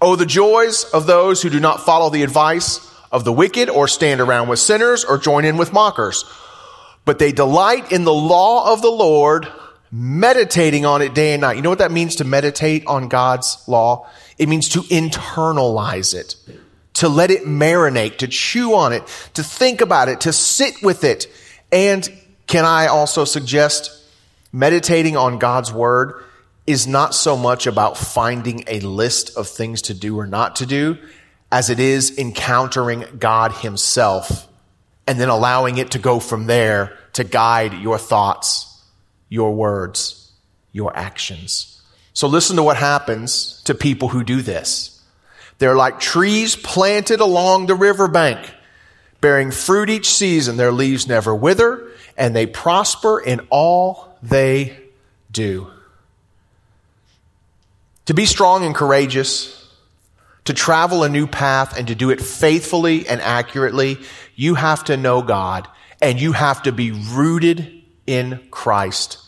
Oh, 0.00 0.16
the 0.16 0.26
joys 0.26 0.84
of 0.92 1.06
those 1.06 1.40
who 1.40 1.50
do 1.50 1.60
not 1.60 1.84
follow 1.84 2.10
the 2.10 2.22
advice 2.22 2.80
of 3.10 3.24
the 3.24 3.32
wicked 3.32 3.70
or 3.70 3.88
stand 3.88 4.20
around 4.20 4.48
with 4.48 4.58
sinners 4.58 5.04
or 5.04 5.18
join 5.18 5.44
in 5.44 5.56
with 5.56 5.72
mockers. 5.72 6.24
But 7.04 7.18
they 7.18 7.32
delight 7.32 7.92
in 7.92 8.04
the 8.04 8.12
law 8.12 8.72
of 8.72 8.82
the 8.82 8.90
Lord, 8.90 9.46
meditating 9.90 10.84
on 10.84 11.00
it 11.00 11.14
day 11.14 11.32
and 11.32 11.42
night. 11.42 11.56
You 11.56 11.62
know 11.62 11.70
what 11.70 11.78
that 11.78 11.92
means 11.92 12.16
to 12.16 12.24
meditate 12.24 12.86
on 12.86 13.08
God's 13.08 13.62
law? 13.68 14.08
It 14.36 14.48
means 14.48 14.68
to 14.70 14.80
internalize 14.80 16.14
it 16.14 16.36
to 16.94 17.08
let 17.08 17.30
it 17.30 17.44
marinate, 17.44 18.18
to 18.18 18.28
chew 18.28 18.74
on 18.74 18.92
it, 18.92 19.02
to 19.34 19.42
think 19.42 19.80
about 19.80 20.08
it, 20.08 20.22
to 20.22 20.32
sit 20.32 20.82
with 20.82 21.04
it. 21.04 21.26
And 21.70 22.08
can 22.46 22.64
I 22.64 22.86
also 22.86 23.24
suggest 23.24 23.90
meditating 24.52 25.16
on 25.16 25.38
God's 25.38 25.72
word 25.72 26.22
is 26.66 26.86
not 26.86 27.14
so 27.14 27.36
much 27.36 27.66
about 27.66 27.98
finding 27.98 28.64
a 28.66 28.80
list 28.80 29.36
of 29.36 29.48
things 29.48 29.82
to 29.82 29.94
do 29.94 30.18
or 30.18 30.26
not 30.26 30.56
to 30.56 30.66
do 30.66 30.96
as 31.52 31.70
it 31.70 31.78
is 31.78 32.16
encountering 32.18 33.04
God 33.18 33.52
himself 33.52 34.48
and 35.06 35.20
then 35.20 35.28
allowing 35.28 35.78
it 35.78 35.92
to 35.92 35.98
go 35.98 36.18
from 36.18 36.46
there 36.46 36.96
to 37.12 37.24
guide 37.24 37.74
your 37.74 37.98
thoughts, 37.98 38.82
your 39.28 39.54
words, 39.54 40.32
your 40.72 40.96
actions. 40.96 41.82
So 42.12 42.28
listen 42.28 42.56
to 42.56 42.62
what 42.62 42.76
happens 42.76 43.62
to 43.64 43.74
people 43.74 44.08
who 44.08 44.24
do 44.24 44.40
this. 44.40 44.93
They're 45.58 45.76
like 45.76 46.00
trees 46.00 46.56
planted 46.56 47.20
along 47.20 47.66
the 47.66 47.74
riverbank, 47.74 48.52
bearing 49.20 49.50
fruit 49.50 49.90
each 49.90 50.08
season. 50.08 50.56
Their 50.56 50.72
leaves 50.72 51.06
never 51.06 51.34
wither, 51.34 51.88
and 52.16 52.34
they 52.34 52.46
prosper 52.46 53.20
in 53.20 53.46
all 53.50 54.18
they 54.22 54.76
do. 55.30 55.70
To 58.06 58.14
be 58.14 58.26
strong 58.26 58.64
and 58.64 58.74
courageous, 58.74 59.64
to 60.44 60.52
travel 60.52 61.04
a 61.04 61.08
new 61.08 61.26
path 61.26 61.78
and 61.78 61.88
to 61.88 61.94
do 61.94 62.10
it 62.10 62.20
faithfully 62.20 63.08
and 63.08 63.20
accurately, 63.20 63.98
you 64.34 64.54
have 64.56 64.84
to 64.84 64.96
know 64.96 65.22
God 65.22 65.68
and 66.02 66.20
you 66.20 66.32
have 66.32 66.62
to 66.64 66.72
be 66.72 66.90
rooted 66.90 67.82
in 68.06 68.46
Christ. 68.50 69.18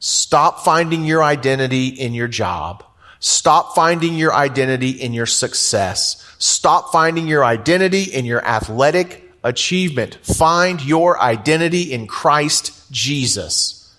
Stop 0.00 0.64
finding 0.64 1.04
your 1.04 1.22
identity 1.22 1.88
in 1.88 2.12
your 2.14 2.28
job. 2.28 2.84
Stop 3.20 3.74
finding 3.74 4.14
your 4.14 4.32
identity 4.32 4.90
in 4.90 5.12
your 5.12 5.26
success. 5.26 6.24
Stop 6.38 6.92
finding 6.92 7.26
your 7.26 7.44
identity 7.44 8.04
in 8.04 8.24
your 8.24 8.44
athletic 8.44 9.28
achievement. 9.42 10.18
Find 10.22 10.84
your 10.84 11.20
identity 11.20 11.92
in 11.92 12.06
Christ 12.06 12.90
Jesus 12.90 13.96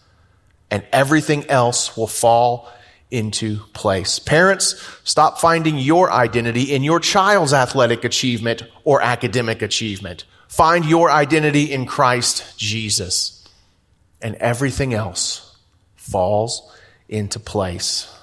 and 0.72 0.86
everything 0.92 1.50
else 1.50 1.98
will 1.98 2.08
fall 2.08 2.72
into 3.12 3.58
place. 3.74 4.20
Parents, 4.20 4.76
stop 5.04 5.40
finding 5.40 5.78
your 5.78 6.12
identity 6.12 6.74
in 6.74 6.84
your 6.84 7.00
child's 7.00 7.54
athletic 7.54 8.04
achievement 8.04 8.64
or 8.84 9.02
academic 9.02 9.62
achievement. 9.62 10.26
Find 10.48 10.86
your 10.86 11.10
identity 11.12 11.72
in 11.72 11.86
Christ 11.86 12.58
Jesus 12.58 13.48
and 14.22 14.36
everything 14.36 14.94
else 14.94 15.58
falls 15.96 16.72
into 17.08 17.40
place. 17.40 18.14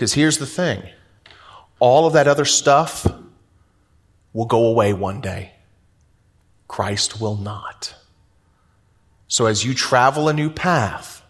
Because 0.00 0.14
here's 0.14 0.38
the 0.38 0.46
thing 0.46 0.82
all 1.78 2.06
of 2.06 2.14
that 2.14 2.26
other 2.26 2.46
stuff 2.46 3.06
will 4.32 4.46
go 4.46 4.64
away 4.64 4.94
one 4.94 5.20
day. 5.20 5.52
Christ 6.68 7.20
will 7.20 7.36
not. 7.36 7.94
So 9.28 9.44
as 9.44 9.62
you 9.62 9.74
travel 9.74 10.30
a 10.30 10.32
new 10.32 10.48
path, 10.48 11.22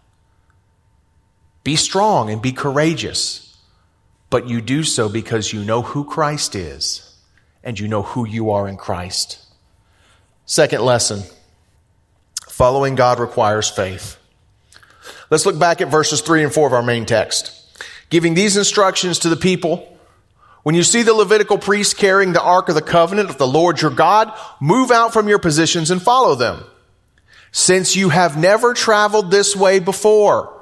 be 1.65 1.75
strong 1.75 2.29
and 2.29 2.41
be 2.41 2.53
courageous, 2.53 3.57
but 4.29 4.47
you 4.47 4.61
do 4.61 4.83
so 4.83 5.09
because 5.09 5.51
you 5.51 5.65
know 5.65 5.81
who 5.81 6.05
Christ 6.05 6.55
is 6.55 7.13
and 7.65 7.77
you 7.77 7.89
know 7.89 8.03
who 8.03 8.25
you 8.25 8.51
are 8.51 8.69
in 8.69 8.77
Christ. 8.77 9.37
Second 10.45 10.81
lesson 10.81 11.23
following 12.47 12.95
God 12.95 13.19
requires 13.19 13.69
faith. 13.69 14.15
Let's 15.29 15.45
look 15.45 15.59
back 15.59 15.81
at 15.81 15.89
verses 15.89 16.21
3 16.21 16.45
and 16.45 16.53
4 16.53 16.67
of 16.67 16.73
our 16.73 16.81
main 16.81 17.05
text 17.05 17.57
giving 18.11 18.35
these 18.35 18.57
instructions 18.57 19.17
to 19.19 19.29
the 19.29 19.35
people. 19.35 19.97
When 20.61 20.75
you 20.75 20.83
see 20.83 21.01
the 21.01 21.15
Levitical 21.15 21.57
priests 21.57 21.95
carrying 21.95 22.33
the 22.33 22.41
Ark 22.41 22.69
of 22.69 22.75
the 22.75 22.81
Covenant 22.83 23.31
of 23.31 23.39
the 23.39 23.47
Lord 23.47 23.81
your 23.81 23.89
God, 23.89 24.31
move 24.59 24.91
out 24.91 25.11
from 25.11 25.27
your 25.27 25.39
positions 25.39 25.89
and 25.89 25.99
follow 25.99 26.35
them. 26.35 26.63
Since 27.51 27.95
you 27.95 28.09
have 28.09 28.37
never 28.37 28.75
traveled 28.75 29.31
this 29.31 29.55
way 29.55 29.79
before. 29.79 30.61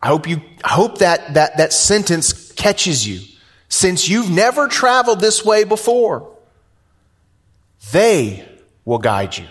I 0.00 0.06
hope 0.06 0.28
you, 0.28 0.40
I 0.62 0.68
hope 0.68 0.98
that, 0.98 1.34
that, 1.34 1.56
that 1.56 1.72
sentence 1.72 2.52
catches 2.52 3.06
you. 3.06 3.20
Since 3.68 4.08
you've 4.08 4.30
never 4.30 4.68
traveled 4.68 5.20
this 5.20 5.44
way 5.44 5.64
before, 5.64 6.36
they 7.92 8.48
will 8.84 8.98
guide 8.98 9.36
you. 9.36 9.46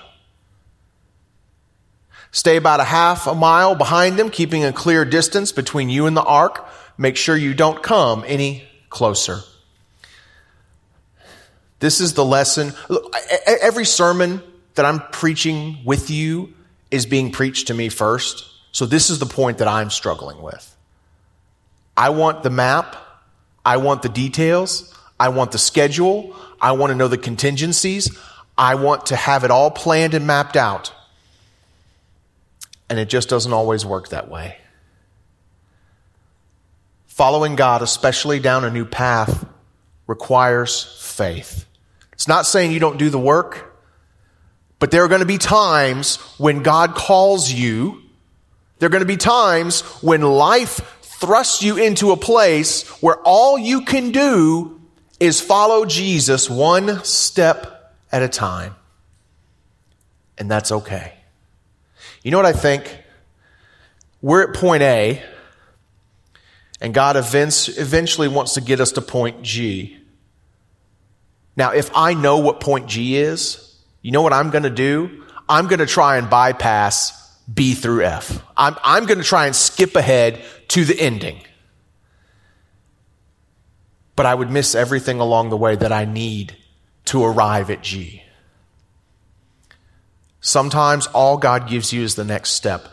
Stay 2.32 2.58
about 2.58 2.80
a 2.80 2.84
half 2.84 3.28
a 3.28 3.34
mile 3.34 3.76
behind 3.76 4.18
them, 4.18 4.30
keeping 4.30 4.64
a 4.64 4.72
clear 4.72 5.04
distance 5.06 5.52
between 5.52 5.90
you 5.90 6.06
and 6.06 6.16
the 6.16 6.24
ark. 6.24 6.68
Make 6.98 7.18
sure 7.18 7.36
you 7.36 7.54
don't 7.54 7.82
come 7.82 8.24
any 8.28 8.68
closer. 8.90 9.40
This 11.80 12.02
is 12.02 12.14
the 12.14 12.26
lesson. 12.26 12.74
Every 13.46 13.86
sermon 13.86 14.44
that 14.76 14.86
I'm 14.86 15.00
preaching 15.12 15.80
with 15.86 16.10
you 16.10 16.54
is 16.92 17.06
being 17.06 17.32
preached 17.32 17.68
to 17.68 17.74
me 17.74 17.90
first. 17.90 18.46
So 18.72 18.86
this 18.86 19.10
is 19.10 19.20
the 19.20 19.26
point 19.26 19.60
that 19.60 19.68
I'm 19.68 19.90
struggling 19.90 20.42
with. 20.42 20.76
I 21.96 22.10
want 22.10 22.44
the 22.44 22.50
map. 22.50 22.96
I 23.66 23.78
want 23.78 24.02
the 24.02 24.10
details. 24.10 24.94
I 25.20 25.30
want 25.30 25.52
the 25.52 25.58
schedule. 25.58 26.36
I 26.62 26.74
want 26.74 26.92
to 26.92 26.96
know 26.96 27.08
the 27.08 27.18
contingencies. 27.18 28.18
I 28.58 28.76
want 28.76 29.08
to 29.08 29.16
have 29.16 29.44
it 29.44 29.52
all 29.52 29.72
planned 29.72 30.14
and 30.14 30.28
mapped 30.28 30.56
out. 30.56 30.94
And 32.90 33.00
it 33.00 33.10
just 33.10 33.30
doesn't 33.30 33.54
always 33.54 33.86
work 33.86 34.10
that 34.10 34.30
way. 34.30 34.58
Following 37.06 37.56
God, 37.56 37.82
especially 37.82 38.40
down 38.40 38.64
a 38.64 38.70
new 38.70 38.86
path, 38.86 39.46
requires 40.08 40.98
faith. 41.02 41.66
It's 42.14 42.28
not 42.28 42.46
saying 42.46 42.72
you 42.72 42.80
don't 42.80 42.98
do 42.98 43.10
the 43.10 43.20
work, 43.20 43.78
but 44.80 44.92
there 44.92 45.04
are 45.04 45.08
going 45.08 45.20
to 45.20 45.28
be 45.28 45.38
times 45.38 46.16
when 46.38 46.64
God 46.64 46.96
calls 46.96 47.52
you. 47.52 48.02
There 48.80 48.88
are 48.88 48.90
going 48.90 49.02
to 49.02 49.06
be 49.06 49.18
times 49.18 49.82
when 50.02 50.22
life 50.22 50.80
thrusts 51.02 51.62
you 51.62 51.78
into 51.78 52.12
a 52.12 52.18
place 52.18 52.88
where 53.02 53.18
all 53.18 53.60
you 53.60 53.82
can 53.82 54.12
do 54.12 54.82
is 55.20 55.42
follow 55.42 55.86
Jesus 55.86 56.50
one 56.50 57.04
step 57.04 57.94
at 58.12 58.24
a 58.24 58.30
time. 58.30 58.76
And 60.38 60.50
that's 60.50 60.72
okay. 60.72 61.19
You 62.24 62.32
know 62.32 62.38
what 62.38 62.46
I 62.46 62.54
think? 62.54 63.04
We're 64.22 64.44
at 64.50 64.56
point 64.56 64.84
A, 64.84 65.24
and 66.82 66.94
God 66.94 67.16
eventually 67.16 68.28
wants 68.28 68.56
to 68.56 68.62
get 68.62 68.82
us 68.82 68.94
to 68.94 69.02
point 69.02 69.42
G. 69.42 69.98
Now, 71.56 71.72
if 71.72 71.90
I 71.96 72.14
know 72.14 72.38
what 72.38 72.60
point 72.60 72.88
G 72.88 73.18
is, 73.18 73.78
you 74.02 74.12
know 74.12 74.22
what 74.22 74.34
I'm 74.34 74.50
going 74.50 74.64
to 74.64 74.70
do? 74.70 75.24
I'm 75.48 75.68
going 75.68 75.80
to 75.80 75.86
try 75.86 76.18
and 76.18 76.30
bypass 76.30 77.38
B 77.52 77.74
through 77.74 78.04
F. 78.04 78.42
I'm, 78.56 78.76
I'm 78.84 79.06
going 79.06 79.18
to 79.18 79.24
try 79.24 79.46
and 79.46 79.56
skip 79.56 79.96
ahead 79.96 80.42
to 80.70 80.86
the 80.86 81.00
ending. 81.00 81.42
But 84.16 84.26
I 84.26 84.36
would 84.36 84.52
miss 84.52 84.76
everything 84.76 85.20
along 85.20 85.50
the 85.50 85.58
way 85.58 85.76
that 85.76 85.92
I 85.92 86.06
need 86.06 86.56
to 87.06 87.24
arrive 87.24 87.70
at 87.70 87.82
G. 87.82 88.24
Sometimes 90.42 91.08
all 91.08 91.38
God 91.38 91.68
gives 91.68 91.92
you 91.92 92.04
is 92.04 92.16
the 92.16 92.24
next 92.24 92.52
step. 92.52 92.88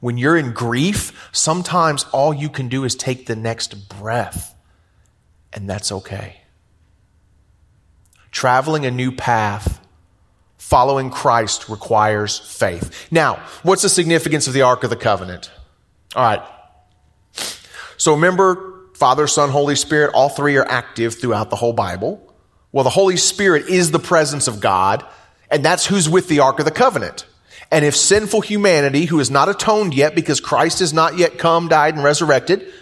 When 0.00 0.16
you're 0.16 0.36
in 0.36 0.52
grief, 0.52 1.28
sometimes 1.32 2.04
all 2.12 2.32
you 2.32 2.48
can 2.48 2.68
do 2.68 2.84
is 2.84 2.94
take 2.94 3.26
the 3.26 3.36
next 3.36 3.88
breath, 3.88 4.54
and 5.52 5.68
that's 5.68 5.92
okay. 5.92 6.40
Traveling 8.30 8.86
a 8.86 8.90
new 8.90 9.12
path, 9.12 9.78
following 10.56 11.10
Christ 11.10 11.68
requires 11.68 12.38
faith. 12.38 13.08
Now, 13.10 13.44
what's 13.62 13.82
the 13.82 13.88
significance 13.88 14.46
of 14.46 14.54
the 14.54 14.62
Ark 14.62 14.84
of 14.84 14.90
the 14.90 14.96
Covenant? 14.96 15.50
All 16.16 16.22
right. 16.22 16.42
So 17.98 18.14
remember, 18.14 18.86
Father, 18.94 19.26
Son, 19.26 19.50
Holy 19.50 19.76
Spirit, 19.76 20.12
all 20.14 20.30
three 20.30 20.56
are 20.56 20.66
active 20.66 21.20
throughout 21.20 21.50
the 21.50 21.56
whole 21.56 21.74
Bible. 21.74 22.34
Well, 22.72 22.84
the 22.84 22.90
Holy 22.90 23.16
Spirit 23.16 23.68
is 23.68 23.90
the 23.90 23.98
presence 23.98 24.48
of 24.48 24.60
God, 24.60 25.04
and 25.50 25.64
that's 25.64 25.86
who's 25.86 26.08
with 26.08 26.28
the 26.28 26.40
Ark 26.40 26.58
of 26.58 26.64
the 26.64 26.70
Covenant. 26.70 27.26
And 27.70 27.84
if 27.84 27.96
sinful 27.96 28.40
humanity, 28.40 29.04
who 29.04 29.20
is 29.20 29.30
not 29.30 29.48
atoned 29.48 29.94
yet 29.94 30.14
because 30.14 30.40
Christ 30.40 30.80
has 30.80 30.92
not 30.92 31.18
yet 31.18 31.38
come, 31.38 31.68
died, 31.68 31.94
and 31.94 32.02
resurrected, 32.02 32.72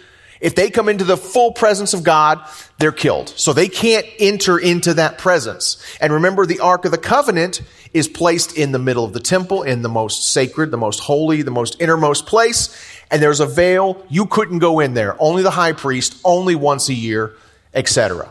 if 0.41 0.55
they 0.55 0.69
come 0.69 0.87
into 0.87 1.03
the 1.03 1.17
full 1.17 1.51
presence 1.51 1.93
of 1.93 2.03
God, 2.03 2.39
they're 2.77 2.93
killed. 2.93 3.29
So 3.29 3.51
they 3.51 3.67
can't 3.67 4.05
enter 4.19 4.57
into 4.57 4.93
that 4.95 5.17
presence. 5.17 5.83
And 5.99 6.13
remember, 6.13 6.45
the 6.45 6.61
Ark 6.61 6.85
of 6.85 6.91
the 6.91 6.97
Covenant 6.97 7.61
is 7.93 8.07
placed 8.07 8.57
in 8.57 8.71
the 8.71 8.79
middle 8.79 9.03
of 9.03 9.13
the 9.13 9.19
temple, 9.19 9.63
in 9.63 9.81
the 9.81 9.89
most 9.89 10.31
sacred, 10.31 10.71
the 10.71 10.77
most 10.77 11.01
holy, 11.01 11.41
the 11.41 11.51
most 11.51 11.81
innermost 11.81 12.25
place. 12.25 12.73
And 13.11 13.21
there's 13.21 13.41
a 13.41 13.45
veil. 13.45 14.05
You 14.09 14.27
couldn't 14.27 14.59
go 14.59 14.79
in 14.79 14.93
there. 14.93 15.15
Only 15.19 15.43
the 15.43 15.51
high 15.51 15.73
priest, 15.73 16.19
only 16.23 16.55
once 16.55 16.87
a 16.87 16.93
year, 16.93 17.33
etc. 17.73 18.29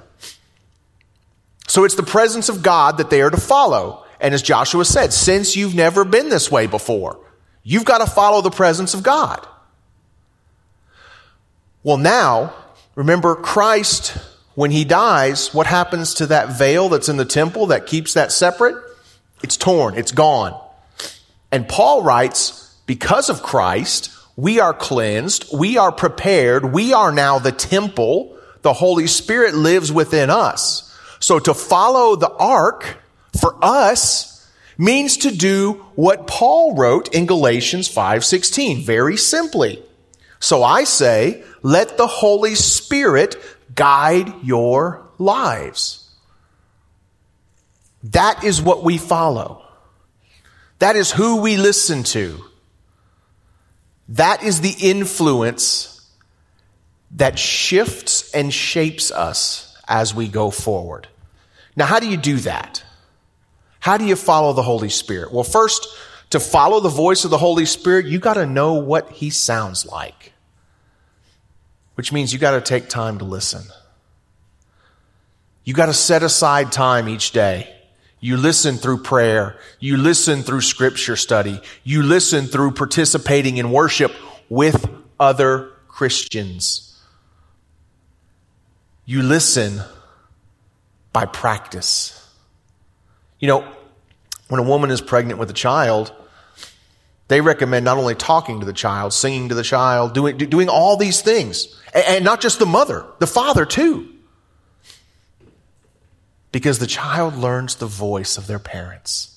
So 1.67 1.85
it's 1.85 1.97
the 1.97 2.03
presence 2.03 2.49
of 2.49 2.63
God 2.63 2.99
that 2.99 3.11
they 3.11 3.21
are 3.21 3.31
to 3.31 3.37
follow. 3.37 4.07
And 4.21 4.35
as 4.35 4.43
Joshua 4.43 4.85
said, 4.85 5.13
since 5.13 5.57
you've 5.57 5.75
never 5.75 6.05
been 6.05 6.29
this 6.29 6.51
way 6.51 6.67
before, 6.67 7.21
you've 7.63 7.85
got 7.85 7.99
to 7.99 8.07
follow 8.07 8.41
the 8.41 8.51
presence 8.51 8.95
of 8.95 9.03
God. 9.03 9.47
Well, 11.83 11.99
now, 11.99 12.53
remember 12.95 13.37
Christ, 13.37 14.17
when 14.55 14.71
he 14.73 14.85
dies, 14.85 15.55
what 15.55 15.67
happens 15.67 16.15
to 16.15 16.27
that 16.27 16.59
veil 16.59 16.89
that's 16.89 17.09
in 17.09 17.17
the 17.17 17.25
temple 17.25 17.67
that 17.67 17.87
keeps 17.87 18.15
that 18.15 18.33
separate? 18.33 18.77
It's 19.43 19.57
torn, 19.57 19.97
it's 19.97 20.13
gone. 20.13 20.61
And 21.53 21.69
Paul 21.69 22.03
writes, 22.03 22.77
because 22.87 23.31
of 23.31 23.43
Christ, 23.43 24.11
we 24.37 24.61
are 24.61 24.75
cleansed, 24.75 25.47
we 25.57 25.79
are 25.79 25.93
prepared, 25.93 26.73
we 26.73 26.93
are 26.93 27.13
now 27.13 27.39
the 27.39 27.53
temple, 27.53 28.37
the 28.63 28.73
Holy 28.73 29.07
Spirit 29.07 29.55
lives 29.55 29.93
within 29.93 30.31
us. 30.31 30.85
So 31.21 31.39
to 31.39 31.55
follow 31.55 32.17
the 32.17 32.31
ark 32.31 32.99
for 33.41 33.57
us 33.63 34.47
means 34.77 35.19
to 35.19 35.31
do 35.31 35.85
what 35.95 36.27
Paul 36.27 36.75
wrote 36.75 37.15
in 37.15 37.27
Galatians 37.27 37.89
5:16 37.89 38.85
very 38.85 39.17
simply. 39.17 39.83
So 40.41 40.63
I 40.63 40.85
say, 40.85 41.43
let 41.63 41.97
the 41.97 42.07
Holy 42.07 42.55
Spirit 42.55 43.37
guide 43.75 44.33
your 44.45 45.09
lives. 45.19 46.09
That 48.05 48.45
is 48.45 48.63
what 48.63 48.85
we 48.85 48.99
follow. 48.99 49.65
That 50.79 50.95
is 50.95 51.11
who 51.11 51.41
we 51.41 51.57
listen 51.57 52.05
to. 52.05 52.45
That 54.11 54.43
is 54.45 54.61
the 54.61 54.77
influence 54.81 56.09
that 57.11 57.39
shifts 57.39 58.33
and 58.33 58.55
shapes 58.55 59.11
us 59.11 59.77
as 59.89 60.15
we 60.15 60.29
go 60.29 60.51
forward. 60.51 61.09
Now, 61.75 61.87
how 61.87 62.01
do 62.01 62.09
you 62.09 62.17
do 62.17 62.37
that? 62.39 62.85
How 63.89 63.97
do 63.97 64.05
you 64.05 64.17
follow 64.17 64.53
the 64.53 64.63
Holy 64.63 64.91
Spirit? 64.91 65.33
Well, 65.33 65.45
first, 65.45 65.89
to 66.29 66.41
follow 66.41 66.79
the 66.81 66.91
voice 66.91 67.25
of 67.25 67.31
the 67.31 67.39
Holy 67.39 67.65
Spirit, 67.65 68.05
you 68.05 68.19
got 68.19 68.35
to 68.35 68.45
know 68.45 68.75
what 68.75 69.11
he 69.13 69.31
sounds 69.31 69.87
like, 69.87 70.35
which 71.95 72.13
means 72.13 72.31
you 72.31 72.39
got 72.39 72.51
to 72.51 72.61
take 72.61 72.91
time 72.91 73.17
to 73.17 73.25
listen. 73.25 73.63
You 75.65 75.73
got 75.73 75.87
to 75.87 75.95
set 75.95 76.23
aside 76.23 76.71
time 76.71 77.09
each 77.09 77.31
day. 77.31 77.75
You 78.21 78.37
listen 78.37 78.77
through 78.77 79.05
prayer. 79.05 79.59
You 79.81 79.97
listen 79.97 80.43
through 80.43 80.61
scripture 80.61 81.17
study. 81.17 81.59
You 81.83 82.03
listen 82.03 82.45
through 82.45 82.73
participating 82.73 83.57
in 83.57 83.73
worship 83.73 84.13
with 84.51 84.87
other 85.19 85.71
Christians. 85.89 86.95
You 89.07 89.23
listen 89.23 89.81
by 91.15 91.25
practice. 91.25 92.15
You 93.41 93.49
know, 93.49 93.75
when 94.49 94.61
a 94.61 94.65
woman 94.65 94.91
is 94.91 95.01
pregnant 95.01 95.39
with 95.39 95.51
a 95.51 95.55
child, 95.55 96.13
they 97.29 97.41
recommend 97.41 97.85
not 97.85 97.99
only 97.99 98.15
talking 98.15 98.61
to 98.61 98.67
the 98.67 98.73
child, 98.73 99.13
singing 99.13 99.51
to 99.51 99.55
the 99.55 99.63
child, 99.63 100.15
doing, 100.15 100.37
doing 100.37 100.69
all 100.69 100.97
these 100.97 101.21
things. 101.21 101.81
And 101.93 102.25
not 102.25 102.41
just 102.41 102.59
the 102.59 102.67
mother, 102.67 103.05
the 103.19 103.27
father 103.27 103.67
too. 103.67 104.09
Because 106.51 106.79
the 106.79 106.87
child 106.87 107.37
learns 107.37 107.77
the 107.77 107.87
voice 107.87 108.39
of 108.39 108.47
their 108.47 108.59
parents. 108.59 109.35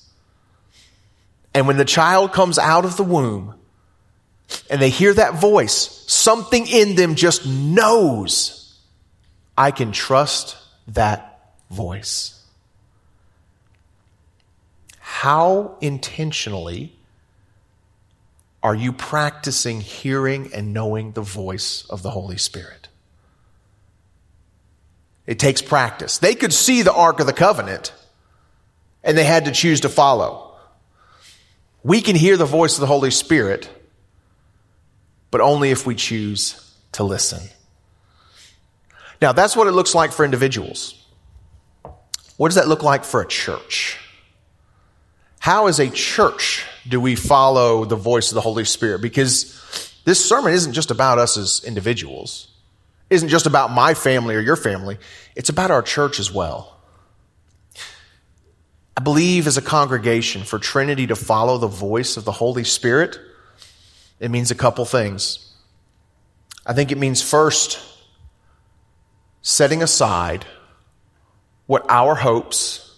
And 1.54 1.66
when 1.66 1.76
the 1.76 1.84
child 1.84 2.32
comes 2.32 2.58
out 2.58 2.86
of 2.86 2.96
the 2.96 3.04
womb 3.04 3.54
and 4.70 4.80
they 4.80 4.88
hear 4.88 5.12
that 5.12 5.34
voice, 5.34 6.04
something 6.08 6.66
in 6.66 6.94
them 6.94 7.14
just 7.14 7.46
knows 7.46 8.80
I 9.56 9.70
can 9.70 9.92
trust 9.92 10.56
that 10.88 11.52
voice 11.70 12.41
how 15.12 15.76
intentionally 15.82 16.90
are 18.62 18.74
you 18.74 18.94
practicing 18.94 19.82
hearing 19.82 20.50
and 20.54 20.72
knowing 20.72 21.12
the 21.12 21.20
voice 21.20 21.84
of 21.90 22.02
the 22.02 22.08
Holy 22.08 22.38
Spirit? 22.38 22.88
It 25.26 25.38
takes 25.38 25.60
practice. 25.60 26.16
They 26.16 26.34
could 26.34 26.52
see 26.52 26.80
the 26.80 26.94
Ark 26.94 27.20
of 27.20 27.26
the 27.26 27.34
Covenant 27.34 27.92
and 29.04 29.16
they 29.16 29.22
had 29.22 29.44
to 29.44 29.52
choose 29.52 29.82
to 29.82 29.90
follow. 29.90 30.56
We 31.84 32.00
can 32.00 32.16
hear 32.16 32.38
the 32.38 32.46
voice 32.46 32.74
of 32.76 32.80
the 32.80 32.86
Holy 32.86 33.10
Spirit, 33.10 33.68
but 35.30 35.42
only 35.42 35.70
if 35.70 35.86
we 35.86 35.94
choose 35.94 36.74
to 36.92 37.04
listen. 37.04 37.42
Now, 39.20 39.32
that's 39.32 39.54
what 39.54 39.66
it 39.66 39.72
looks 39.72 39.94
like 39.94 40.10
for 40.10 40.24
individuals. 40.24 41.04
What 42.38 42.48
does 42.48 42.56
that 42.56 42.66
look 42.66 42.82
like 42.82 43.04
for 43.04 43.20
a 43.20 43.28
church? 43.28 43.98
How 45.42 45.66
as 45.66 45.80
a 45.80 45.90
church 45.90 46.64
do 46.86 47.00
we 47.00 47.16
follow 47.16 47.84
the 47.84 47.96
voice 47.96 48.30
of 48.30 48.36
the 48.36 48.40
Holy 48.40 48.64
Spirit? 48.64 49.02
Because 49.02 49.92
this 50.04 50.24
sermon 50.24 50.52
isn't 50.52 50.72
just 50.72 50.92
about 50.92 51.18
us 51.18 51.36
as 51.36 51.64
individuals. 51.64 52.46
Isn't 53.10 53.28
just 53.28 53.46
about 53.46 53.72
my 53.72 53.94
family 53.94 54.36
or 54.36 54.40
your 54.40 54.54
family. 54.54 54.98
It's 55.34 55.48
about 55.48 55.72
our 55.72 55.82
church 55.82 56.20
as 56.20 56.30
well. 56.30 56.76
I 58.96 59.00
believe 59.00 59.48
as 59.48 59.56
a 59.56 59.62
congregation 59.62 60.44
for 60.44 60.60
Trinity 60.60 61.08
to 61.08 61.16
follow 61.16 61.58
the 61.58 61.66
voice 61.66 62.16
of 62.16 62.24
the 62.24 62.30
Holy 62.30 62.62
Spirit, 62.62 63.18
it 64.20 64.30
means 64.30 64.52
a 64.52 64.54
couple 64.54 64.84
things. 64.84 65.52
I 66.64 66.72
think 66.72 66.92
it 66.92 66.98
means 66.98 67.20
first, 67.20 67.80
setting 69.40 69.82
aside 69.82 70.44
what 71.66 71.84
our 71.88 72.14
hopes 72.14 72.96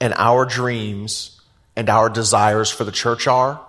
and 0.00 0.12
our 0.14 0.44
dreams 0.44 1.37
and 1.78 1.88
our 1.88 2.10
desires 2.10 2.68
for 2.68 2.82
the 2.82 2.90
church 2.90 3.28
are, 3.28 3.64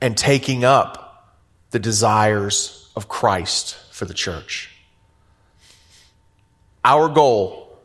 and 0.00 0.16
taking 0.18 0.64
up 0.64 1.32
the 1.70 1.78
desires 1.78 2.90
of 2.96 3.06
Christ 3.06 3.76
for 3.92 4.04
the 4.04 4.12
church. 4.12 4.68
Our 6.84 7.08
goal 7.08 7.78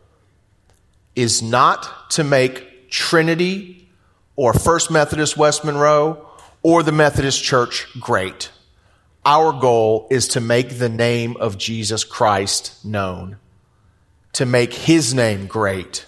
is 1.16 1.44
not 1.44 2.10
to 2.12 2.24
make 2.24 2.90
Trinity 2.90 3.88
or 4.36 4.52
First 4.52 4.90
Methodist 4.90 5.38
West 5.38 5.64
Monroe 5.64 6.28
or 6.64 6.82
the 6.82 6.92
Methodist 6.92 7.44
Church 7.44 7.86
great. 8.00 8.50
Our 9.24 9.54
goal 9.54 10.08
is 10.10 10.30
to 10.30 10.42
make 10.42 10.80
the 10.80 10.90
name 10.90 11.38
of 11.38 11.60
Jesus 11.60 12.04
Christ 12.04 12.84
known, 12.84 13.38
to 14.34 14.48
make 14.48 14.74
his 14.74 15.14
name 15.14 15.46
great 15.46 16.08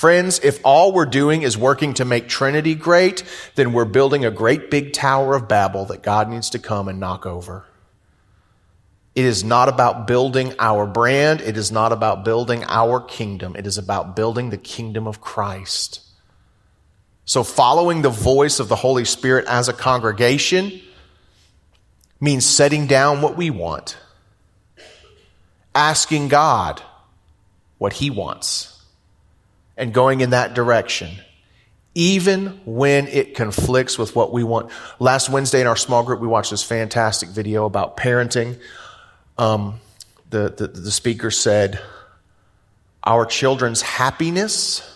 Friends, 0.00 0.40
if 0.42 0.60
all 0.64 0.92
we're 0.92 1.04
doing 1.04 1.42
is 1.42 1.58
working 1.58 1.92
to 1.92 2.06
make 2.06 2.26
Trinity 2.26 2.74
great, 2.74 3.22
then 3.54 3.74
we're 3.74 3.84
building 3.84 4.24
a 4.24 4.30
great 4.30 4.70
big 4.70 4.94
tower 4.94 5.36
of 5.36 5.46
Babel 5.46 5.84
that 5.84 6.02
God 6.02 6.30
needs 6.30 6.48
to 6.48 6.58
come 6.58 6.88
and 6.88 6.98
knock 6.98 7.26
over. 7.26 7.66
It 9.14 9.26
is 9.26 9.44
not 9.44 9.68
about 9.68 10.06
building 10.06 10.54
our 10.58 10.86
brand. 10.86 11.42
It 11.42 11.58
is 11.58 11.70
not 11.70 11.92
about 11.92 12.24
building 12.24 12.64
our 12.66 12.98
kingdom. 12.98 13.54
It 13.56 13.66
is 13.66 13.76
about 13.76 14.16
building 14.16 14.48
the 14.48 14.56
kingdom 14.56 15.06
of 15.06 15.20
Christ. 15.20 16.00
So 17.26 17.44
following 17.44 18.00
the 18.00 18.08
voice 18.08 18.58
of 18.58 18.68
the 18.68 18.76
Holy 18.76 19.04
Spirit 19.04 19.44
as 19.48 19.68
a 19.68 19.74
congregation 19.74 20.80
means 22.18 22.46
setting 22.46 22.86
down 22.86 23.20
what 23.20 23.36
we 23.36 23.50
want, 23.50 23.98
asking 25.74 26.28
God 26.28 26.80
what 27.76 27.92
he 27.92 28.08
wants, 28.08 28.69
and 29.80 29.92
going 29.92 30.20
in 30.20 30.30
that 30.30 30.54
direction 30.54 31.10
even 31.94 32.60
when 32.64 33.08
it 33.08 33.34
conflicts 33.34 33.98
with 33.98 34.14
what 34.14 34.32
we 34.32 34.44
want. 34.44 34.70
Last 34.98 35.28
Wednesday 35.28 35.60
in 35.60 35.66
our 35.66 35.76
small 35.76 36.04
group, 36.04 36.20
we 36.20 36.28
watched 36.28 36.50
this 36.50 36.62
fantastic 36.62 37.30
video 37.30 37.64
about 37.64 37.96
parenting. 37.96 38.60
Um, 39.36 39.80
the, 40.28 40.50
the, 40.56 40.68
the 40.68 40.90
speaker 40.90 41.30
said, 41.30 41.80
Our 43.02 43.26
children's 43.26 43.82
happiness 43.82 44.86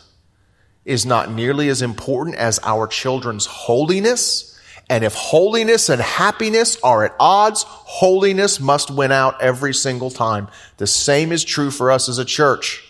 is 0.84 1.04
not 1.04 1.32
nearly 1.32 1.68
as 1.68 1.82
important 1.82 2.36
as 2.36 2.60
our 2.62 2.86
children's 2.86 3.46
holiness. 3.46 4.52
And 4.88 5.02
if 5.02 5.14
holiness 5.14 5.88
and 5.88 6.00
happiness 6.00 6.76
are 6.82 7.06
at 7.06 7.14
odds, 7.18 7.64
holiness 7.66 8.60
must 8.60 8.90
win 8.90 9.10
out 9.10 9.42
every 9.42 9.74
single 9.74 10.10
time. 10.10 10.48
The 10.76 10.86
same 10.86 11.32
is 11.32 11.42
true 11.42 11.70
for 11.70 11.90
us 11.90 12.08
as 12.08 12.18
a 12.18 12.24
church 12.24 12.84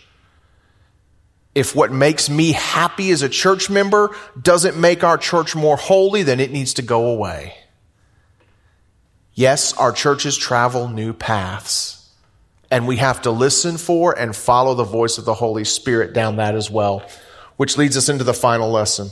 if 1.54 1.74
what 1.74 1.92
makes 1.92 2.28
me 2.28 2.52
happy 2.52 3.10
as 3.10 3.22
a 3.22 3.28
church 3.28 3.70
member 3.70 4.14
doesn't 4.40 4.76
make 4.76 5.04
our 5.04 5.16
church 5.16 5.54
more 5.54 5.76
holy, 5.76 6.22
then 6.22 6.40
it 6.40 6.50
needs 6.50 6.74
to 6.74 6.82
go 6.82 7.06
away. 7.06 7.54
Yes, 9.34 9.72
our 9.74 9.92
churches 9.92 10.36
travel 10.36 10.88
new 10.88 11.12
paths, 11.12 12.10
and 12.70 12.86
we 12.86 12.96
have 12.96 13.22
to 13.22 13.30
listen 13.30 13.78
for 13.78 14.16
and 14.18 14.34
follow 14.34 14.74
the 14.74 14.84
voice 14.84 15.18
of 15.18 15.24
the 15.24 15.34
Holy 15.34 15.64
Spirit 15.64 16.12
down 16.12 16.36
that 16.36 16.54
as 16.54 16.70
well, 16.70 17.08
which 17.56 17.76
leads 17.78 17.96
us 17.96 18.08
into 18.08 18.24
the 18.24 18.34
final 18.34 18.70
lesson. 18.70 19.10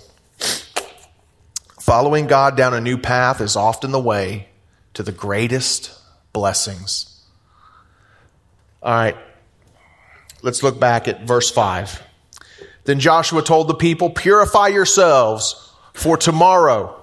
Following 1.80 2.28
God 2.28 2.56
down 2.56 2.74
a 2.74 2.80
new 2.80 2.96
path 2.96 3.40
is 3.40 3.56
often 3.56 3.90
the 3.90 4.00
way 4.00 4.48
to 4.94 5.02
the 5.02 5.12
greatest 5.12 5.92
blessings. 6.32 7.08
All 8.82 8.94
right, 8.94 9.16
let's 10.42 10.62
look 10.62 10.78
back 10.78 11.08
at 11.08 11.22
verse 11.22 11.50
5. 11.50 12.02
Then 12.84 13.00
Joshua 13.00 13.42
told 13.42 13.68
the 13.68 13.74
people, 13.74 14.10
Purify 14.10 14.68
yourselves, 14.68 15.72
for 15.92 16.16
tomorrow 16.16 17.00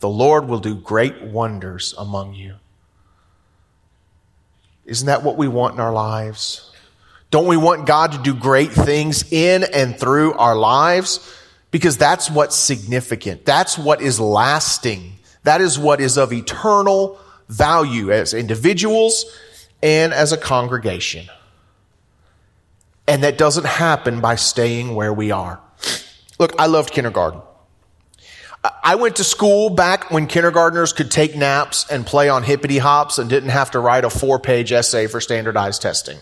the 0.00 0.08
Lord 0.08 0.48
will 0.48 0.58
do 0.58 0.74
great 0.74 1.22
wonders 1.22 1.94
among 1.96 2.34
you. 2.34 2.54
Isn't 4.84 5.06
that 5.06 5.22
what 5.22 5.36
we 5.36 5.46
want 5.46 5.74
in 5.74 5.80
our 5.80 5.92
lives? 5.92 6.72
Don't 7.30 7.46
we 7.46 7.56
want 7.56 7.86
God 7.86 8.12
to 8.12 8.18
do 8.18 8.34
great 8.34 8.72
things 8.72 9.30
in 9.32 9.62
and 9.62 9.96
through 9.96 10.32
our 10.32 10.56
lives? 10.56 11.36
Because 11.70 11.96
that's 11.96 12.28
what's 12.28 12.56
significant. 12.56 13.44
That's 13.44 13.78
what 13.78 14.02
is 14.02 14.18
lasting. 14.18 15.12
That 15.44 15.60
is 15.60 15.78
what 15.78 16.00
is 16.00 16.18
of 16.18 16.32
eternal 16.32 17.20
value 17.48 18.10
as 18.10 18.34
individuals 18.34 19.26
and 19.80 20.12
as 20.12 20.32
a 20.32 20.36
congregation. 20.36 21.26
And 23.10 23.24
that 23.24 23.36
doesn't 23.36 23.66
happen 23.66 24.20
by 24.20 24.36
staying 24.36 24.94
where 24.94 25.12
we 25.12 25.32
are. 25.32 25.60
Look, 26.38 26.54
I 26.60 26.66
loved 26.66 26.92
kindergarten. 26.92 27.42
I 28.84 28.94
went 28.94 29.16
to 29.16 29.24
school 29.24 29.68
back 29.68 30.12
when 30.12 30.28
kindergartners 30.28 30.92
could 30.92 31.10
take 31.10 31.34
naps 31.34 31.90
and 31.90 32.06
play 32.06 32.28
on 32.28 32.44
hippity 32.44 32.78
hops 32.78 33.18
and 33.18 33.28
didn't 33.28 33.48
have 33.48 33.72
to 33.72 33.80
write 33.80 34.04
a 34.04 34.10
four 34.10 34.38
page 34.38 34.70
essay 34.70 35.08
for 35.08 35.20
standardized 35.20 35.82
testing. 35.82 36.18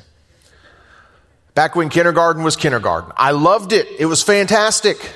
Back 1.55 1.77
when 1.77 1.90
kindergarten 1.90 2.42
was 2.42 2.57
kindergarten. 2.57 3.12
I 3.18 3.33
loved 3.33 3.74
it. 3.74 3.87
It 3.98 4.07
was 4.07 4.22
fantastic. 4.22 5.12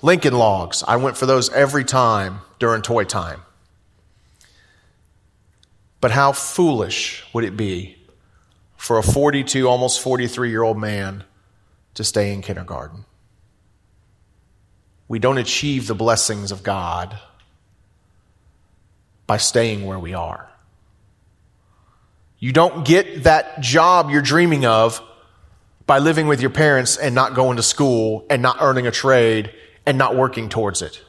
Lincoln 0.00 0.34
logs. 0.34 0.84
I 0.86 0.94
went 0.94 1.16
for 1.16 1.26
those 1.26 1.50
every 1.50 1.84
time 1.84 2.42
during 2.60 2.82
toy 2.82 3.02
time. 3.02 3.42
But 6.00 6.12
how 6.12 6.30
foolish 6.30 7.24
would 7.32 7.42
it 7.42 7.56
be 7.56 7.97
for 8.78 8.96
a 8.96 9.02
42, 9.02 9.68
almost 9.68 10.00
43 10.00 10.48
year 10.48 10.62
old 10.62 10.78
man 10.78 11.24
to 11.94 12.04
stay 12.04 12.32
in 12.32 12.40
kindergarten. 12.40 13.04
We 15.08 15.18
don't 15.18 15.36
achieve 15.36 15.86
the 15.86 15.94
blessings 15.94 16.52
of 16.52 16.62
God 16.62 17.18
by 19.26 19.36
staying 19.36 19.84
where 19.84 19.98
we 19.98 20.14
are. 20.14 20.48
You 22.38 22.52
don't 22.52 22.86
get 22.86 23.24
that 23.24 23.60
job 23.60 24.10
you're 24.10 24.22
dreaming 24.22 24.64
of 24.64 25.02
by 25.86 25.98
living 25.98 26.28
with 26.28 26.40
your 26.40 26.50
parents 26.50 26.96
and 26.96 27.14
not 27.14 27.34
going 27.34 27.56
to 27.56 27.62
school 27.64 28.24
and 28.30 28.40
not 28.40 28.58
earning 28.60 28.86
a 28.86 28.92
trade 28.92 29.52
and 29.84 29.98
not 29.98 30.14
working 30.14 30.48
towards 30.48 30.82
it. 30.82 31.02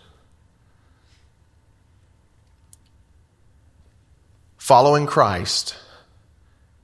Following 4.58 5.06
Christ 5.06 5.76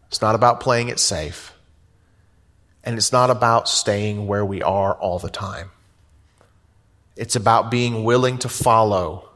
it's 0.07 0.21
not 0.21 0.35
about 0.35 0.59
playing 0.59 0.89
it 0.89 0.99
safe. 0.99 1.53
And 2.83 2.97
it's 2.97 3.11
not 3.11 3.29
about 3.29 3.67
staying 3.67 4.27
where 4.27 4.45
we 4.45 4.61
are 4.61 4.93
all 4.93 5.17
the 5.17 5.29
time. 5.29 5.71
It's 7.15 7.35
about 7.35 7.71
being 7.71 8.03
willing 8.03 8.37
to 8.39 8.49
follow 8.49 9.29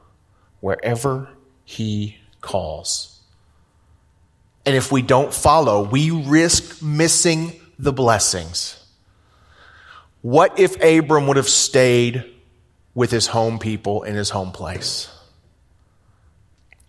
wherever 0.59 1.29
He 1.65 2.17
calls. 2.41 3.19
And 4.65 4.75
if 4.75 4.91
we 4.91 5.01
don't 5.01 5.33
follow, 5.33 5.81
we 5.81 6.11
risk 6.11 6.83
missing 6.83 7.59
the 7.79 7.93
blessings. 7.93 8.75
What 10.21 10.59
if 10.59 10.75
Abram 10.83 11.27
would 11.27 11.37
have 11.37 11.49
stayed 11.49 12.25
with 12.93 13.09
his 13.09 13.27
home 13.27 13.57
people 13.57 14.03
in 14.03 14.15
his 14.15 14.29
home 14.29 14.51
place? 14.51 15.09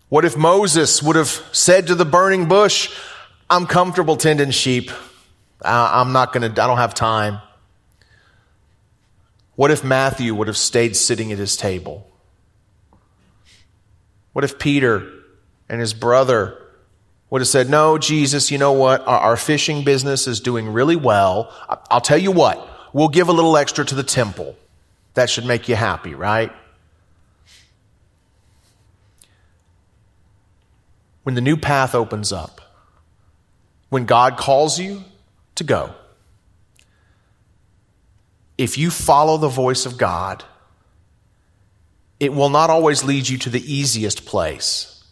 What 0.08 0.24
if 0.24 0.36
Moses 0.36 1.02
would 1.02 1.14
have 1.14 1.28
said 1.52 1.86
to 1.86 1.94
the 1.94 2.04
burning 2.04 2.48
bush, 2.48 2.92
I'm 3.50 3.66
comfortable 3.66 4.16
tending 4.16 4.52
sheep. 4.52 4.92
I'm 5.62 6.12
not 6.12 6.32
going 6.32 6.42
to, 6.42 6.62
I 6.62 6.66
don't 6.68 6.78
have 6.78 6.94
time. 6.94 7.40
What 9.56 9.72
if 9.72 9.84
Matthew 9.84 10.34
would 10.34 10.46
have 10.46 10.56
stayed 10.56 10.96
sitting 10.96 11.32
at 11.32 11.38
his 11.38 11.56
table? 11.56 12.06
What 14.32 14.44
if 14.44 14.58
Peter 14.58 15.12
and 15.68 15.80
his 15.80 15.92
brother 15.92 16.56
would 17.28 17.40
have 17.40 17.48
said, 17.48 17.68
No, 17.68 17.98
Jesus, 17.98 18.50
you 18.50 18.58
know 18.58 18.72
what? 18.72 19.06
Our, 19.06 19.18
our, 19.18 19.36
fishing 19.36 19.84
business 19.84 20.26
is 20.26 20.40
doing 20.40 20.72
really 20.72 20.96
well. 20.96 21.52
I'll 21.90 22.00
tell 22.00 22.18
you 22.18 22.32
what, 22.32 22.66
we'll 22.92 23.08
give 23.08 23.28
a 23.28 23.32
little 23.32 23.56
extra 23.56 23.84
to 23.84 23.94
the 23.94 24.02
temple. 24.02 24.56
That 25.14 25.28
should 25.28 25.44
make 25.44 25.68
you 25.68 25.74
happy, 25.74 26.14
right? 26.14 26.52
When 31.24 31.34
the 31.34 31.40
new 31.40 31.56
path 31.56 31.94
opens 31.94 32.32
up, 32.32 32.60
when 33.90 34.06
God 34.06 34.38
calls 34.38 34.78
you 34.78 35.04
to 35.56 35.64
go, 35.64 35.94
if 38.56 38.78
you 38.78 38.90
follow 38.90 39.36
the 39.36 39.48
voice 39.48 39.86
of 39.86 39.98
God, 39.98 40.44
it 42.18 42.32
will 42.32 42.50
not 42.50 42.70
always 42.70 43.04
lead 43.04 43.28
you 43.28 43.38
to 43.38 43.50
the 43.50 43.72
easiest 43.72 44.26
place. 44.26 45.02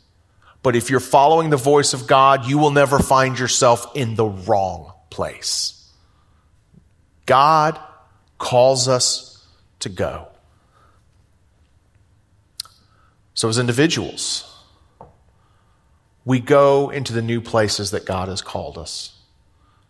But 0.62 0.76
if 0.76 0.90
you're 0.90 1.00
following 1.00 1.50
the 1.50 1.56
voice 1.56 1.94
of 1.94 2.06
God, 2.06 2.46
you 2.46 2.58
will 2.58 2.70
never 2.70 2.98
find 2.98 3.38
yourself 3.38 3.96
in 3.96 4.16
the 4.16 4.26
wrong 4.26 4.92
place. 5.10 5.90
God 7.26 7.78
calls 8.38 8.88
us 8.88 9.46
to 9.80 9.88
go. 9.88 10.28
So, 13.34 13.48
as 13.48 13.58
individuals, 13.58 14.57
we 16.28 16.40
go 16.40 16.90
into 16.90 17.14
the 17.14 17.22
new 17.22 17.40
places 17.40 17.92
that 17.92 18.04
God 18.04 18.28
has 18.28 18.42
called 18.42 18.76
us. 18.76 19.16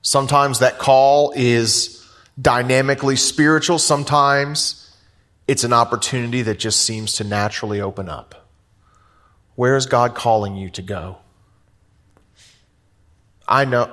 Sometimes 0.02 0.60
that 0.60 0.78
call 0.78 1.32
is 1.34 2.08
dynamically 2.40 3.16
spiritual. 3.16 3.80
Sometimes 3.80 4.96
it's 5.48 5.64
an 5.64 5.72
opportunity 5.72 6.42
that 6.42 6.60
just 6.60 6.78
seems 6.84 7.14
to 7.14 7.24
naturally 7.24 7.80
open 7.80 8.08
up. 8.08 8.48
Where 9.56 9.74
is 9.74 9.86
God 9.86 10.14
calling 10.14 10.54
you 10.54 10.70
to 10.70 10.82
go? 10.82 11.18
I 13.48 13.64
know, 13.64 13.92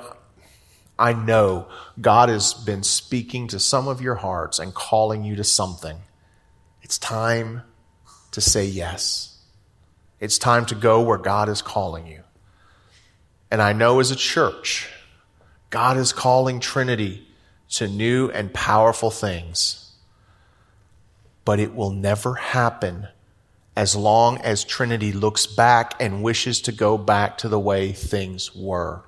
I 1.00 1.14
know 1.14 1.68
God 2.00 2.30
has 2.30 2.54
been 2.54 2.84
speaking 2.84 3.48
to 3.48 3.60
some 3.60 3.88
of 3.88 4.02
your 4.02 4.16
hearts 4.16 4.60
and 4.60 4.72
calling 4.72 5.24
you 5.24 5.36
to 5.38 5.44
something. 5.44 5.98
It's 6.84 7.00
time 7.00 7.64
to 8.30 8.40
say 8.40 8.66
yes. 8.66 9.36
It's 10.20 10.38
time 10.38 10.68
to 10.68 10.76
go 10.76 11.02
where 11.02 11.18
God 11.18 11.50
is 11.50 11.64
calling 11.64 12.06
you. 12.06 12.22
And 13.52 13.62
I 13.62 13.74
know 13.74 14.00
as 14.00 14.12
a 14.12 14.16
church, 14.16 14.90
God 15.70 15.98
is 15.98 16.14
calling 16.14 16.60
Trinity 16.60 17.28
to 17.72 17.88
new 17.88 18.30
and 18.30 18.54
powerful 18.54 19.12
things. 19.12 19.92
But 21.44 21.60
it 21.60 21.76
will 21.76 21.92
never 21.92 22.36
happen 22.36 23.08
as 23.76 23.96
long 23.96 24.38
as 24.40 24.64
Trinity 24.64 25.12
looks 25.12 25.46
back 25.46 25.96
and 26.00 26.24
wishes 26.24 26.62
to 26.62 26.72
go 26.72 26.98
back 26.98 27.38
to 27.40 27.50
the 27.50 27.60
way 27.60 27.92
things 27.92 28.56
were. 28.56 29.04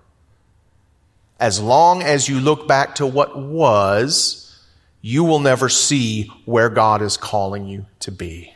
As 1.40 1.62
long 1.62 2.02
as 2.02 2.28
you 2.28 2.40
look 2.40 2.68
back 2.68 2.96
to 2.96 3.06
what 3.06 3.38
was, 3.38 4.60
you 5.02 5.24
will 5.24 5.40
never 5.40 5.70
see 5.70 6.24
where 6.46 6.70
God 6.70 7.02
is 7.02 7.16
calling 7.16 7.68
you 7.68 7.86
to 8.00 8.12
be. 8.12 8.54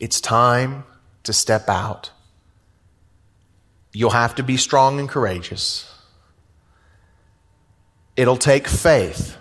It's 0.00 0.20
time 0.20 0.84
to 1.24 1.32
step 1.32 1.68
out. 1.68 2.10
You'll 3.96 4.10
have 4.10 4.34
to 4.34 4.42
be 4.42 4.58
strong 4.58 5.00
and 5.00 5.08
courageous. 5.08 5.90
It'll 8.14 8.36
take 8.36 8.68
faith, 8.68 9.38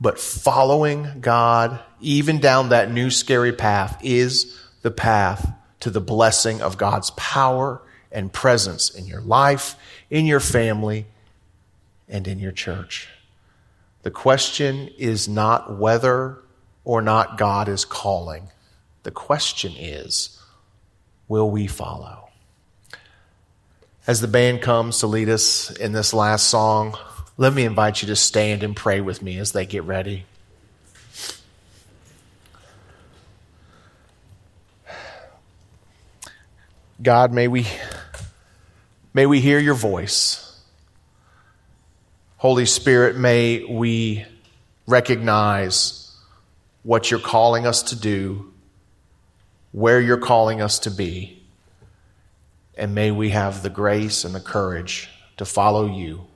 but 0.00 0.18
following 0.18 1.20
God, 1.20 1.78
even 2.00 2.40
down 2.40 2.70
that 2.70 2.90
new 2.90 3.10
scary 3.10 3.52
path, 3.52 4.00
is 4.02 4.58
the 4.80 4.90
path 4.90 5.52
to 5.80 5.90
the 5.90 6.00
blessing 6.00 6.62
of 6.62 6.78
God's 6.78 7.10
power 7.18 7.82
and 8.10 8.32
presence 8.32 8.88
in 8.88 9.04
your 9.04 9.20
life, 9.20 9.76
in 10.08 10.24
your 10.24 10.40
family, 10.40 11.04
and 12.08 12.26
in 12.26 12.38
your 12.38 12.52
church. 12.52 13.10
The 14.04 14.10
question 14.10 14.88
is 14.96 15.28
not 15.28 15.78
whether 15.78 16.38
or 16.82 17.02
not 17.02 17.36
God 17.36 17.68
is 17.68 17.84
calling. 17.84 18.48
The 19.02 19.10
question 19.10 19.72
is, 19.76 20.42
will 21.28 21.50
we 21.50 21.66
follow? 21.66 22.19
As 24.06 24.20
the 24.20 24.28
band 24.28 24.62
comes 24.62 25.00
to 25.00 25.06
lead 25.06 25.28
us 25.28 25.70
in 25.70 25.92
this 25.92 26.14
last 26.14 26.48
song, 26.48 26.96
let 27.36 27.52
me 27.52 27.64
invite 27.64 28.00
you 28.00 28.08
to 28.08 28.16
stand 28.16 28.62
and 28.62 28.74
pray 28.74 29.00
with 29.00 29.22
me 29.22 29.38
as 29.38 29.52
they 29.52 29.66
get 29.66 29.84
ready. 29.84 30.24
God, 37.02 37.32
may 37.32 37.48
we, 37.48 37.66
may 39.14 39.26
we 39.26 39.40
hear 39.40 39.58
your 39.58 39.74
voice. 39.74 40.60
Holy 42.36 42.66
Spirit, 42.66 43.16
may 43.16 43.64
we 43.64 44.24
recognize 44.86 46.14
what 46.82 47.10
you're 47.10 47.20
calling 47.20 47.66
us 47.66 47.82
to 47.84 47.96
do, 47.96 48.52
where 49.72 50.00
you're 50.00 50.18
calling 50.18 50.60
us 50.62 50.80
to 50.80 50.90
be, 50.90 51.39
and 52.76 52.94
may 52.94 53.10
we 53.10 53.30
have 53.30 53.62
the 53.62 53.70
grace 53.70 54.24
and 54.24 54.34
the 54.34 54.40
courage 54.40 55.08
to 55.36 55.44
follow 55.44 55.86
you 55.86 56.26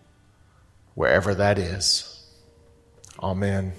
wherever 0.95 1.35
that 1.35 1.59
is. 1.59 2.11
Amen. 3.23 3.73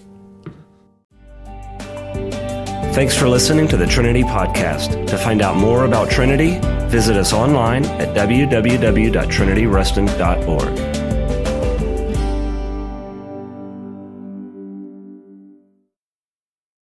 Thanks 2.94 3.18
for 3.18 3.28
listening 3.28 3.68
to 3.68 3.78
the 3.78 3.86
Trinity 3.86 4.24
Podcast. 4.24 5.08
To 5.08 5.18
find 5.18 5.42
out 5.42 5.58
more 5.58 5.84
about 5.84 6.10
Trinity, 6.10 6.60
visit 6.88 7.18
us 7.18 7.34
online 7.34 7.84
at 7.86 8.16
www.trinityruston.org. 8.16 10.95